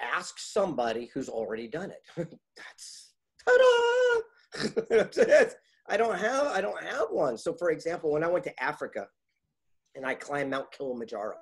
[0.00, 2.02] Ask somebody who's already done it.
[2.56, 3.12] That's
[3.46, 4.80] ta-da!
[4.90, 5.54] That's it.
[5.88, 7.38] I don't have I don't have one.
[7.38, 9.06] So for example, when I went to Africa
[9.94, 11.36] and I climbed Mount Kilimanjaro,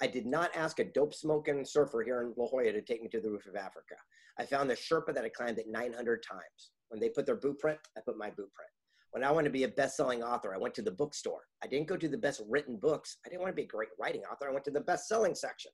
[0.00, 3.08] I did not ask a dope smoking surfer here in La Jolla to take me
[3.08, 3.96] to the roof of Africa.
[4.38, 6.70] I found the Sherpa that I climbed it 900 times.
[6.88, 8.70] When they put their boot print, I put my boot print.
[9.10, 11.40] When I wanted to be a best-selling author, I went to the bookstore.
[11.62, 13.16] I didn't go to the best written books.
[13.24, 14.48] I didn't want to be a great writing author.
[14.48, 15.72] I went to the best-selling section.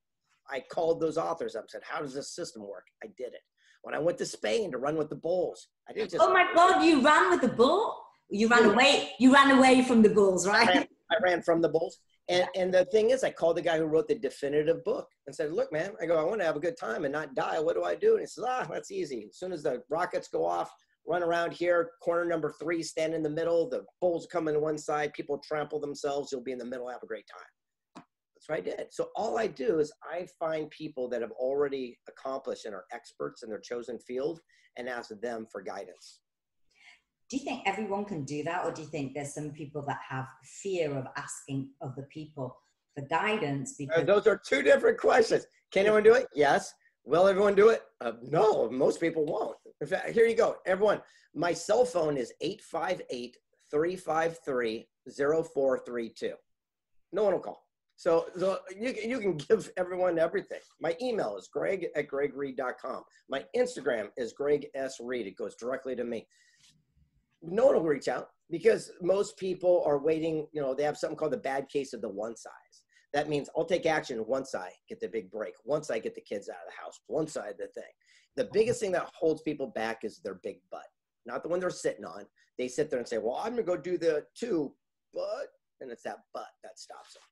[0.49, 3.41] I called those authors up and said, "How does this system work?" I did it.
[3.83, 6.23] When I went to Spain to run with the bulls, I didn't just.
[6.23, 6.85] Oh my God!
[6.85, 7.99] You ran with the bull.
[8.29, 9.13] You ran away.
[9.19, 10.69] You ran away from the bulls, right?
[10.69, 11.99] I ran, I ran from the bulls.
[12.29, 15.37] And, and the thing is, I called the guy who wrote the definitive book and
[15.37, 17.61] said, look, man, I go, I want to have a good time and not die.
[17.61, 18.13] What do I do?
[18.13, 19.27] And he says, ah, that's easy.
[19.29, 20.71] As soon as the rockets go off,
[21.07, 23.69] run around here, corner number three, stand in the middle.
[23.69, 26.33] The bulls come in one side, people trample themselves.
[26.33, 28.05] You'll be in the middle, have a great time.
[28.35, 28.87] That's what I did.
[28.91, 33.43] So all I do is I find people that have already accomplished and are experts
[33.43, 34.41] in their chosen field
[34.77, 36.21] and ask them for guidance
[37.35, 39.99] do you think everyone can do that or do you think there's some people that
[40.09, 42.57] have fear of asking other people
[42.95, 45.45] for guidance uh, because uh, those are two different questions.
[45.73, 46.29] Can anyone do it?
[46.33, 46.73] Yes.
[47.05, 47.83] Will everyone do it?
[48.01, 49.57] Uh, no most people won't.
[49.81, 51.01] In fact here you go everyone.
[51.35, 53.37] My cell phone is 858
[53.69, 56.35] 353 0432
[57.13, 57.65] no one will call.
[57.97, 60.61] So, so you, you can give everyone everything.
[60.81, 63.03] My email is greg at gregreid.com.
[63.29, 65.27] My Instagram is greg s reid.
[65.27, 66.27] It goes directly to me
[67.47, 70.47] no one will reach out because most people are waiting.
[70.53, 72.53] You know, they have something called the bad case of the one size.
[73.13, 76.21] That means I'll take action once I get the big break, once I get the
[76.21, 77.85] kids out of the house, once I the thing.
[78.37, 78.51] The uh-huh.
[78.53, 80.87] biggest thing that holds people back is their big butt,
[81.25, 82.25] not the one they're sitting on.
[82.59, 84.75] They sit there and say, "Well, I'm gonna go do the two,
[85.13, 85.49] but,"
[85.81, 87.23] and it's that butt that stops them.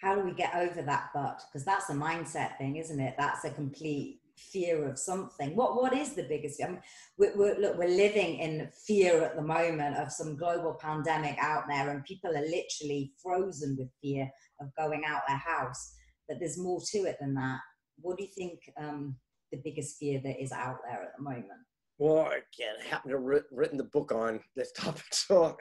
[0.00, 1.42] How do we get over that butt?
[1.48, 3.14] Because that's a mindset thing, isn't it?
[3.16, 5.54] That's a complete fear of something.
[5.56, 6.62] What what is the biggest?
[6.62, 6.80] I mean,
[7.18, 11.64] we're, we're, look, we're living in fear at the moment of some global pandemic out
[11.68, 14.30] there, and people are literally frozen with fear
[14.60, 15.94] of going out their house.
[16.28, 17.60] But there's more to it than that.
[18.00, 19.16] What do you think um,
[19.52, 21.60] the biggest fear that is out there at the moment?
[21.98, 25.56] Well, again, I happen to have written the book on this topic, so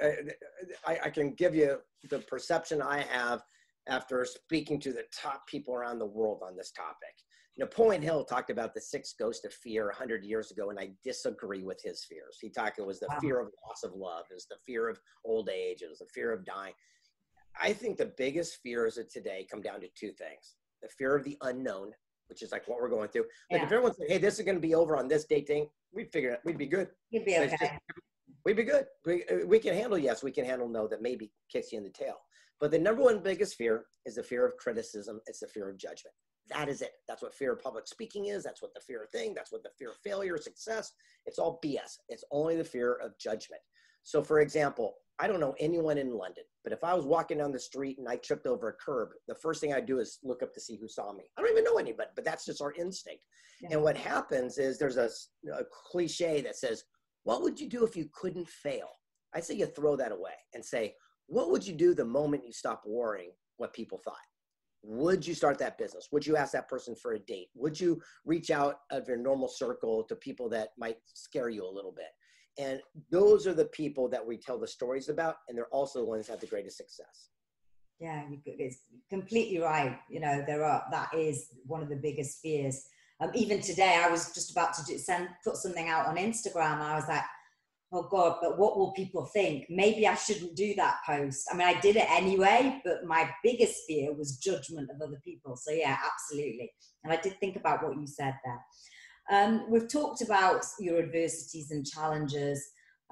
[0.85, 3.41] I, I can give you the perception I have
[3.87, 7.13] after speaking to the top people around the world on this topic.
[7.57, 11.63] Napoleon Hill talked about the six ghosts of fear 100 years ago, and I disagree
[11.63, 12.37] with his fears.
[12.41, 13.19] He talked it was the wow.
[13.21, 16.07] fear of loss of love, it was the fear of old age, it was the
[16.13, 16.73] fear of dying.
[17.61, 21.23] I think the biggest fears of today come down to two things the fear of
[21.23, 21.91] the unknown,
[22.27, 23.25] which is like what we're going through.
[23.49, 23.65] Like yeah.
[23.65, 26.11] if everyone said, hey, this is going to be over on this date thing, we'd
[26.11, 26.89] figure it, we'd be good.
[27.09, 27.55] You'd be okay.
[27.59, 27.71] Just,
[28.45, 28.85] we'd be good.
[29.05, 31.89] We, we can handle yes, we can handle no that maybe kicks you in the
[31.89, 32.17] tail.
[32.59, 35.19] But the number one biggest fear is the fear of criticism.
[35.25, 36.13] It's the fear of judgment.
[36.49, 36.91] That is it.
[37.07, 38.43] That's what fear of public speaking is.
[38.43, 39.33] That's what the fear of thing.
[39.33, 40.91] That's what the fear of failure, success.
[41.25, 41.97] It's all BS.
[42.09, 43.61] It's only the fear of judgment.
[44.03, 47.51] So, for example, I don't know anyone in London, but if I was walking down
[47.51, 50.43] the street and I tripped over a curb, the first thing I'd do is look
[50.43, 51.23] up to see who saw me.
[51.37, 53.23] I don't even know anybody, but that's just our instinct.
[53.61, 53.69] Yeah.
[53.71, 55.09] And what happens is there's a,
[55.53, 56.83] a cliche that says,
[57.23, 58.89] What would you do if you couldn't fail?
[59.33, 60.95] I say you throw that away and say,
[61.27, 64.15] What would you do the moment you stop worrying what people thought?
[64.87, 66.09] Would you start that business?
[66.11, 67.47] Would you ask that person for a date?
[67.55, 71.69] Would you reach out of your normal circle to people that might scare you a
[71.69, 72.09] little bit?
[72.57, 72.79] And
[73.11, 76.27] those are the people that we tell the stories about and they're also the ones
[76.27, 77.29] that have the greatest success.
[77.99, 78.79] Yeah it's
[79.09, 79.97] completely right.
[80.09, 82.85] You know there are that is one of the biggest fears.
[83.21, 86.79] Um, even today i was just about to do, send put something out on instagram.
[86.81, 87.23] I was like
[87.95, 89.65] oh God, but what will people think?
[89.69, 91.47] Maybe I shouldn't do that post.
[91.51, 95.55] I mean, I did it anyway, but my biggest fear was judgment of other people.
[95.55, 96.71] So, yeah, absolutely.
[97.03, 98.61] And I did think about what you said there.
[99.31, 102.63] Um, we've talked about your adversities and challenges.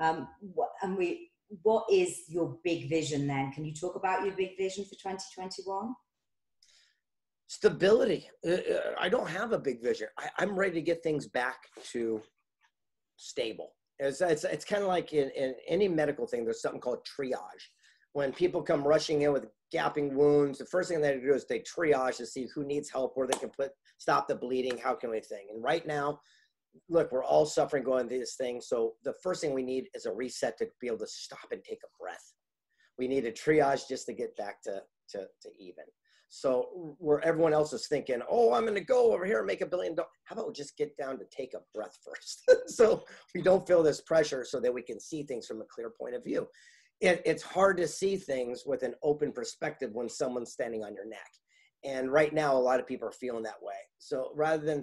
[0.01, 1.31] Um, what, and we,
[1.61, 3.51] what is your big vision then?
[3.53, 5.95] Can you talk about your big vision for 2021?
[7.47, 8.29] Stability.
[8.45, 10.07] Uh, uh, I don't have a big vision.
[10.19, 11.57] I, I'm ready to get things back
[11.93, 12.21] to
[13.15, 13.71] stable
[14.03, 17.69] it's, it's, it's kind of like in, in any medical thing, there's something called triage.
[18.13, 21.61] When people come rushing in with gapping wounds, the first thing they do is they
[21.61, 25.09] triage to see who needs help, where they can put stop the bleeding, how can
[25.09, 25.47] we thing.
[25.51, 26.19] And right now,
[26.89, 28.61] look, we're all suffering going through this thing.
[28.61, 31.63] So the first thing we need is a reset to be able to stop and
[31.63, 32.33] take a breath.
[32.97, 35.85] We need a triage just to get back to, to, to even.
[36.35, 39.61] So where everyone else is thinking, oh, I'm going to go over here and make
[39.61, 40.09] a billion dollars.
[40.23, 43.03] How about we just get down to take a breath first, so
[43.35, 46.15] we don't feel this pressure, so that we can see things from a clear point
[46.15, 46.47] of view.
[47.01, 51.07] It, it's hard to see things with an open perspective when someone's standing on your
[51.07, 51.19] neck.
[51.85, 53.75] And right now, a lot of people are feeling that way.
[53.99, 54.81] So rather than,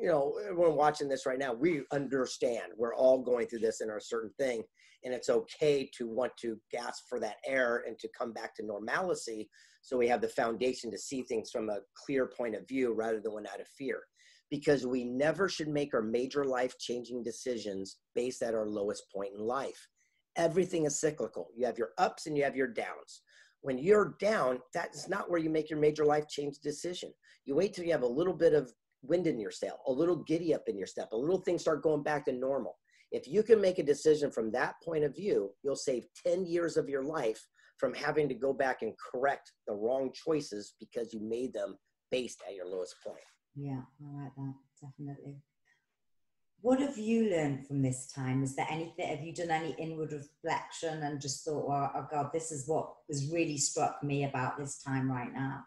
[0.00, 3.90] you know, everyone watching this right now, we understand we're all going through this in
[3.90, 4.62] our certain thing.
[5.02, 8.64] And it's okay to want to gasp for that air and to come back to
[8.64, 9.48] normalcy
[9.82, 13.20] so we have the foundation to see things from a clear point of view rather
[13.20, 14.00] than one out of fear.
[14.48, 19.32] Because we never should make our major life changing decisions based at our lowest point
[19.36, 19.88] in life.
[20.36, 21.48] Everything is cyclical.
[21.56, 23.22] You have your ups and you have your downs.
[23.62, 27.12] When you're down, that's not where you make your major life change decision.
[27.44, 28.72] You wait till you have a little bit of
[29.02, 31.82] wind in your sail, a little giddy up in your step, a little things start
[31.82, 32.76] going back to normal.
[33.10, 36.76] If you can make a decision from that point of view, you'll save 10 years
[36.76, 37.44] of your life
[37.82, 41.76] from having to go back and correct the wrong choices because you made them
[42.12, 43.18] based at your lowest point.
[43.56, 45.42] Yeah, I like that, definitely.
[46.60, 48.44] What have you learned from this time?
[48.44, 52.30] Is there anything, have you done any inward reflection and just thought, well, oh God,
[52.32, 55.64] this is what has really struck me about this time right now?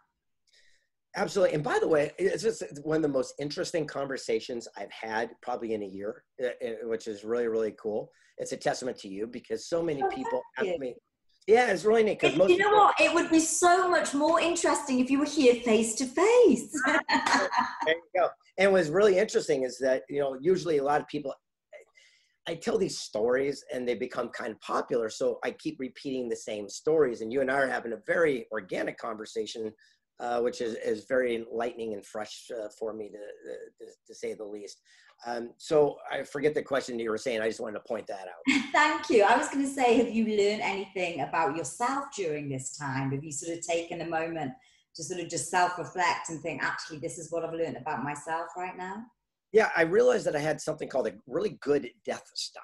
[1.17, 1.55] Absolutely.
[1.55, 5.73] And by the way, it's just one of the most interesting conversations I've had probably
[5.73, 8.09] in a year, uh, uh, which is really, really cool.
[8.37, 10.95] It's a testament to you because so many oh, people ask me,
[11.47, 12.99] yeah, it's really neat because you know people, what?
[12.99, 16.71] It would be so much more interesting if you were here face to face.
[16.87, 18.29] There you go.
[18.57, 21.33] And what's really interesting is that you know usually a lot of people.
[22.47, 26.35] I tell these stories and they become kind of popular, so I keep repeating the
[26.35, 27.21] same stories.
[27.21, 29.71] And you and I are having a very organic conversation,
[30.19, 34.33] uh, which is is very enlightening and fresh uh, for me to, to to say
[34.33, 34.79] the least.
[35.25, 37.41] Um, so I forget the question you were saying.
[37.41, 38.61] I just wanted to point that out.
[38.71, 39.23] Thank you.
[39.23, 43.11] I was going to say, have you learned anything about yourself during this time?
[43.11, 44.51] Have you sort of taken a moment
[44.95, 48.47] to sort of just self-reflect and think, actually, this is what I've learned about myself
[48.57, 49.03] right now?
[49.51, 52.63] Yeah, I realized that I had something called a really good death style.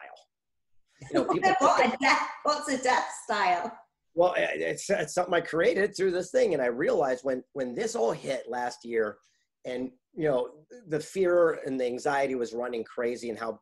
[1.10, 3.72] You know, people what a death, what's a death style?
[4.14, 7.96] Well, it's, it's something I created through this thing, and I realized when when this
[7.96, 9.18] all hit last year,
[9.66, 10.50] and you know,
[10.88, 13.60] the fear and the anxiety was running crazy and how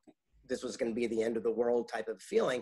[0.48, 2.62] this was going to be the end of the world type of feeling.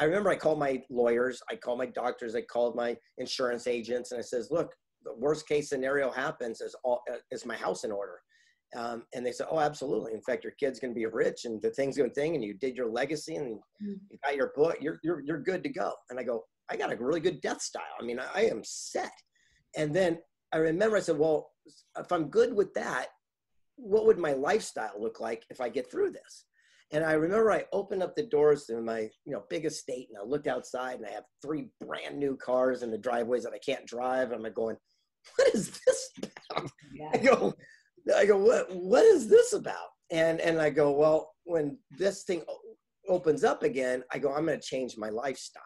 [0.00, 4.12] I remember I called my lawyers, I called my doctors, I called my insurance agents,
[4.12, 4.74] and I says, look,
[5.04, 8.20] the worst case scenario happens is all is my house in order.
[8.74, 10.14] Um, and they said, oh, absolutely.
[10.14, 12.54] In fact, your kid's going to be rich and the thing's going thing, and you
[12.54, 13.98] did your legacy and mm.
[14.10, 15.92] you got your book, you're, you're, you're good to go.
[16.08, 17.82] And I go, I got a really good death style.
[18.00, 19.12] I mean, I, I am set.
[19.76, 20.18] And then
[20.54, 21.50] I remember I said, well,
[21.98, 23.08] if I'm good with that,
[23.82, 26.46] what would my lifestyle look like if I get through this?
[26.92, 30.18] And I remember I opened up the doors to my, you know, big estate and
[30.18, 33.58] I looked outside and I have three brand new cars in the driveways that I
[33.58, 34.30] can't drive.
[34.30, 34.76] And I'm going,
[35.36, 36.10] what is this
[36.50, 36.70] about?
[36.94, 37.08] Yeah.
[37.14, 37.54] I go,
[38.14, 39.88] I go, what, what is this about?
[40.10, 42.42] And, and I go, well, when this thing
[43.08, 45.62] opens up again, I go, I'm going to change my lifestyle.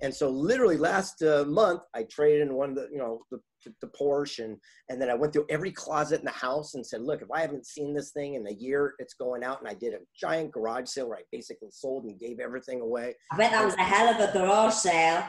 [0.00, 3.40] And so literally last uh, month, I traded in one of the, you know, the,
[3.80, 4.56] the Porsche and,
[4.88, 7.40] and then I went through every closet in the house and said, look, if I
[7.40, 9.60] haven't seen this thing in a year, it's going out.
[9.60, 13.14] And I did a giant garage sale where I basically sold and gave everything away.
[13.32, 15.24] I bet that was a hell of a garage sale.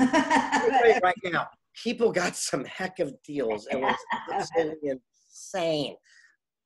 [0.00, 1.48] right now,
[1.82, 3.66] people got some heck of deals.
[3.70, 4.48] It was
[5.32, 5.96] insane,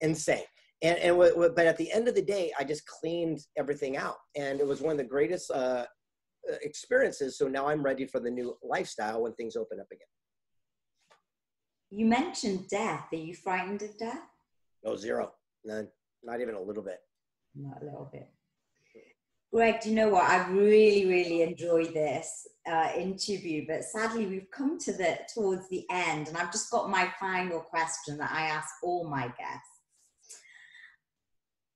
[0.00, 0.44] insane.
[0.82, 1.16] And, and
[1.54, 4.82] but at the end of the day, I just cleaned everything out, and it was
[4.82, 5.86] one of the greatest uh,
[6.62, 7.38] experiences.
[7.38, 10.06] So now I'm ready for the new lifestyle when things open up again.
[11.90, 13.06] You mentioned death.
[13.12, 14.22] Are you frightened of death?
[14.84, 15.32] No, zero,
[15.64, 15.88] none,
[16.22, 16.98] not even a little bit.
[17.54, 18.28] Not a little bit.
[19.52, 20.28] Greg, do you know what?
[20.28, 25.86] I really, really enjoyed this uh, interview, but sadly we've come to the towards the
[25.90, 29.75] end, and I've just got my final question that I ask all my guests.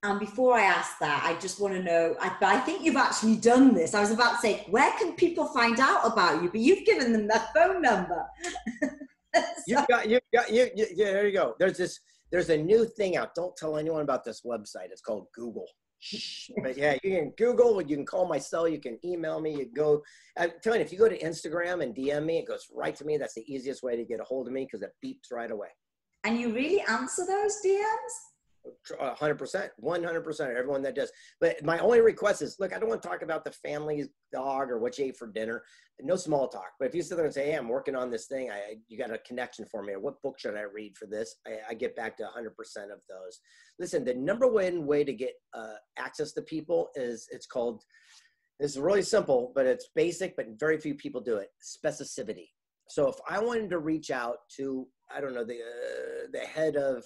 [0.03, 2.17] And before I ask that, I just want to know.
[2.21, 3.95] I, I think you've actually done this.
[3.95, 6.49] I was about to say, where can people find out about you?
[6.49, 8.25] But you've given them their phone number.
[8.83, 8.91] so,
[9.67, 11.13] you've got, you've got, you, you, yeah.
[11.13, 11.55] There you go.
[11.59, 12.01] There's this.
[12.33, 13.35] There's a new thing out.
[13.35, 14.91] Don't tell anyone about this website.
[14.91, 15.67] It's called Google
[16.63, 19.67] but yeah, you can Google, you can call my cell, you can email me, you
[19.67, 20.03] go.
[20.39, 22.97] Uh, I'm telling you, if you go to Instagram and DM me, it goes right
[22.97, 23.19] to me.
[23.19, 25.69] That's the easiest way to get a hold of me because it beeps right away.
[26.25, 28.30] And you really answer those DMs?
[29.19, 30.57] Hundred percent, one hundred percent.
[30.57, 31.11] Everyone that does.
[31.41, 34.71] But my only request is, look, I don't want to talk about the family's dog
[34.71, 35.63] or what you ate for dinner.
[36.03, 36.71] No small talk.
[36.79, 38.51] But if you sit there and say, "Hey, I'm working on this thing.
[38.51, 39.95] I, you got a connection for me.
[39.95, 42.91] Or what book should I read for this?" I, I get back to hundred percent
[42.91, 43.41] of those.
[43.79, 47.83] Listen, the number one way to get uh, access to people is it's called.
[48.59, 50.37] It's really simple, but it's basic.
[50.37, 51.49] But very few people do it.
[51.63, 52.49] Specificity.
[52.89, 56.77] So if I wanted to reach out to, I don't know, the uh, the head
[56.77, 57.05] of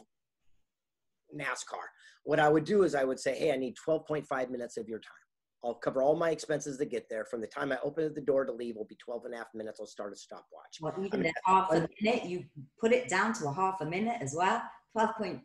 [1.34, 1.84] NASCAR.
[2.24, 4.98] What I would do is I would say, hey, I need 12.5 minutes of your
[4.98, 5.12] time.
[5.64, 7.24] I'll cover all my expenses to get there.
[7.24, 9.46] From the time I open the door to leave will be 12 and a half
[9.54, 9.80] minutes.
[9.80, 10.78] I'll start a stopwatch.
[10.80, 12.44] Well, even at half a minute, you
[12.78, 14.62] put it down to a half a minute as well.
[14.92, 15.40] 12 point.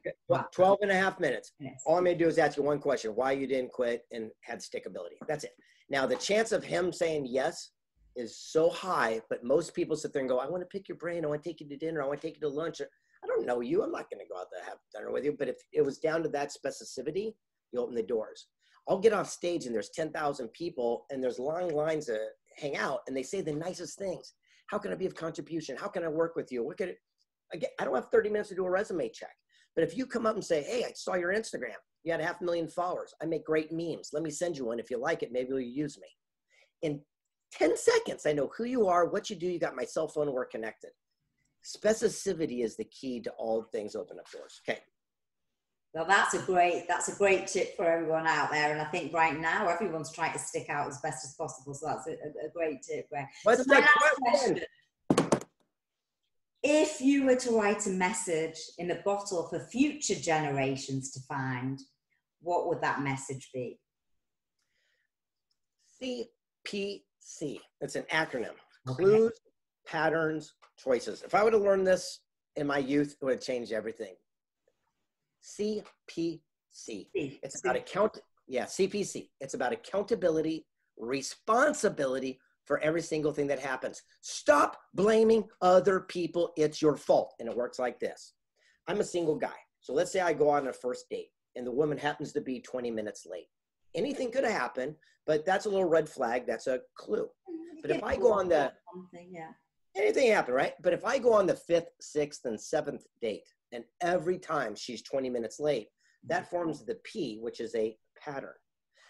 [0.54, 1.54] 12 and a half minutes.
[1.60, 1.84] minutes.
[1.86, 4.30] All I'm going to do is ask you one question, why you didn't quit and
[4.42, 5.18] had stickability.
[5.28, 5.54] That's it.
[5.90, 7.72] Now, the chance of him saying yes
[8.16, 10.98] is so high, but most people sit there and go, I want to pick your
[10.98, 11.24] brain.
[11.24, 12.04] I want to take you to dinner.
[12.04, 12.82] I want to take you to lunch.
[13.24, 13.84] I don't know you.
[13.84, 15.36] I'm not going to go out there have dinner with you.
[15.38, 17.34] But if it was down to that specificity,
[17.72, 18.48] you open the doors.
[18.88, 22.18] I'll get off stage and there's 10,000 people and there's long lines to
[22.58, 24.34] hang out and they say the nicest things.
[24.68, 25.76] How can I be of contribution?
[25.78, 26.64] How can I work with you?
[26.64, 26.96] What could
[27.54, 29.34] I, I don't have 30 minutes to do a resume check.
[29.76, 31.76] But if you come up and say, hey, I saw your Instagram.
[32.04, 33.14] You had a half a million followers.
[33.22, 34.10] I make great memes.
[34.14, 34.80] Let me send you one.
[34.80, 36.08] If you like it, maybe you'll use me.
[36.82, 37.02] In
[37.54, 39.48] 10 seconds, I know who you are, what you do.
[39.48, 40.92] You got my cell phone, we're connected.
[41.64, 44.62] Specificity is the key to all things open up doors.
[44.68, 44.80] Okay.
[45.94, 49.12] Well, that's a great that's a great tip for everyone out there, and I think
[49.12, 51.74] right now everyone's trying to stick out as best as possible.
[51.74, 53.08] So that's a, a great tip.
[53.44, 53.82] What's so
[54.22, 54.62] question?
[56.62, 61.80] If you were to write a message in a bottle for future generations to find,
[62.42, 63.80] what would that message be?
[66.02, 67.60] CPC.
[67.82, 68.56] It's an acronym.
[68.88, 69.04] Okay.
[69.04, 69.40] Clues,
[69.88, 70.54] patterns,
[70.84, 71.22] choices.
[71.24, 72.20] If I would have learned this
[72.56, 74.16] in my youth, it would have changed everything.
[75.44, 76.40] CPC.
[77.14, 78.20] It's about account.
[78.48, 79.30] Yeah, CPC.
[79.40, 80.66] It's about accountability,
[80.98, 84.04] responsibility for every single thing that happens.
[84.22, 86.52] Stop blaming other people.
[86.58, 87.34] It's your fault.
[87.40, 88.34] And it works like this.
[88.88, 89.58] I'm a single guy.
[89.82, 92.60] So let's say I go on a first date and the woman happens to be
[92.60, 93.48] 20 minutes late.
[93.96, 96.46] Anything could have happened, but that's a little red flag.
[96.46, 97.28] That's a clue.
[97.82, 99.30] But if I go on the Something.
[99.32, 99.52] yeah
[99.96, 100.74] anything happen, right?
[100.82, 105.02] But if I go on the fifth, sixth, and seventh date, and every time she's
[105.04, 105.88] 20 minutes late,
[106.28, 108.56] that forms the P, which is a pattern.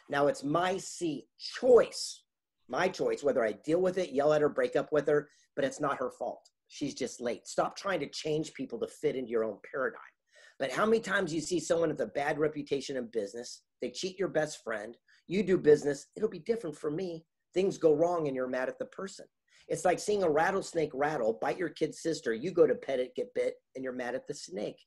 [0.10, 2.24] Now it's my C choice,
[2.68, 5.66] my choice, whether I deal with it, yell at her, break up with her, but
[5.66, 6.50] it's not her fault.
[6.68, 7.48] She's just late.
[7.48, 10.02] Stop trying to change people to fit into your own paradigm.
[10.60, 14.20] But how many times you see someone with a bad reputation in business, they cheat
[14.20, 14.96] your best friend,
[15.28, 17.26] you do business, it'll be different for me.
[17.54, 19.26] Things go wrong and you're mad at the person.
[19.70, 23.15] It's like seeing a rattlesnake rattle, bite your kid's sister, you go to pet it,
[23.15, 24.80] get bit, and you're mad at the snake.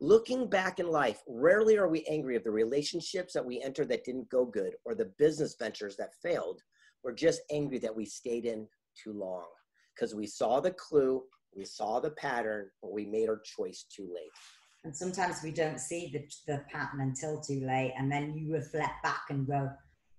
[0.00, 4.04] Looking back in life, rarely are we angry of the relationships that we entered that
[4.04, 6.62] didn't go good or the business ventures that failed.
[7.02, 8.68] We're just angry that we stayed in
[9.02, 9.46] too long
[9.96, 11.24] because we saw the clue,
[11.56, 14.30] we saw the pattern, but we made our choice too late.
[14.84, 17.92] And sometimes we don't see the, the pattern until too late.
[17.98, 19.68] And then you reflect back and go,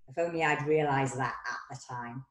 [0.10, 2.26] if only I'd realized that at the time.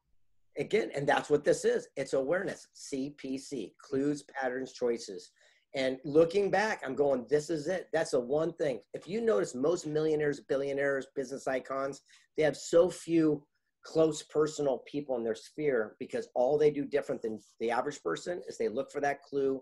[0.57, 5.31] Again, and that's what this is it's awareness, CPC, clues, patterns, choices.
[5.75, 7.89] And looking back, I'm going, this is it.
[7.93, 8.79] That's the one thing.
[8.93, 12.01] If you notice, most millionaires, billionaires, business icons,
[12.35, 13.43] they have so few
[13.83, 18.41] close personal people in their sphere because all they do different than the average person
[18.47, 19.61] is they look for that clue,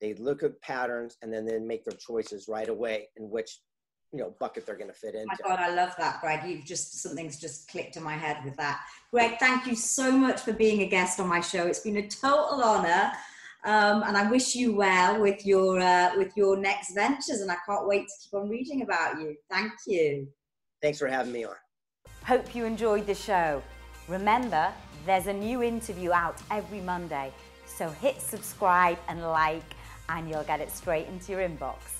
[0.00, 3.58] they look at patterns, and then they make their choices right away in which
[4.12, 5.36] you know bucket they're going to fit into.
[5.44, 6.48] Oh my God, I love that, Greg.
[6.48, 8.80] You've just something's just clicked in my head with that.
[9.10, 11.66] Greg, thank you so much for being a guest on my show.
[11.66, 13.12] It's been a total honor.
[13.64, 17.56] Um, and I wish you well with your uh, with your next ventures, and I
[17.66, 19.36] can't wait to keep on reading about you.
[19.50, 20.28] Thank you.
[20.80, 21.56] Thanks for having me on.
[22.24, 23.62] Hope you enjoyed the show.
[24.06, 24.72] Remember,
[25.06, 27.32] there's a new interview out every Monday,
[27.66, 29.74] so hit subscribe and like,
[30.08, 31.97] and you'll get it straight into your inbox.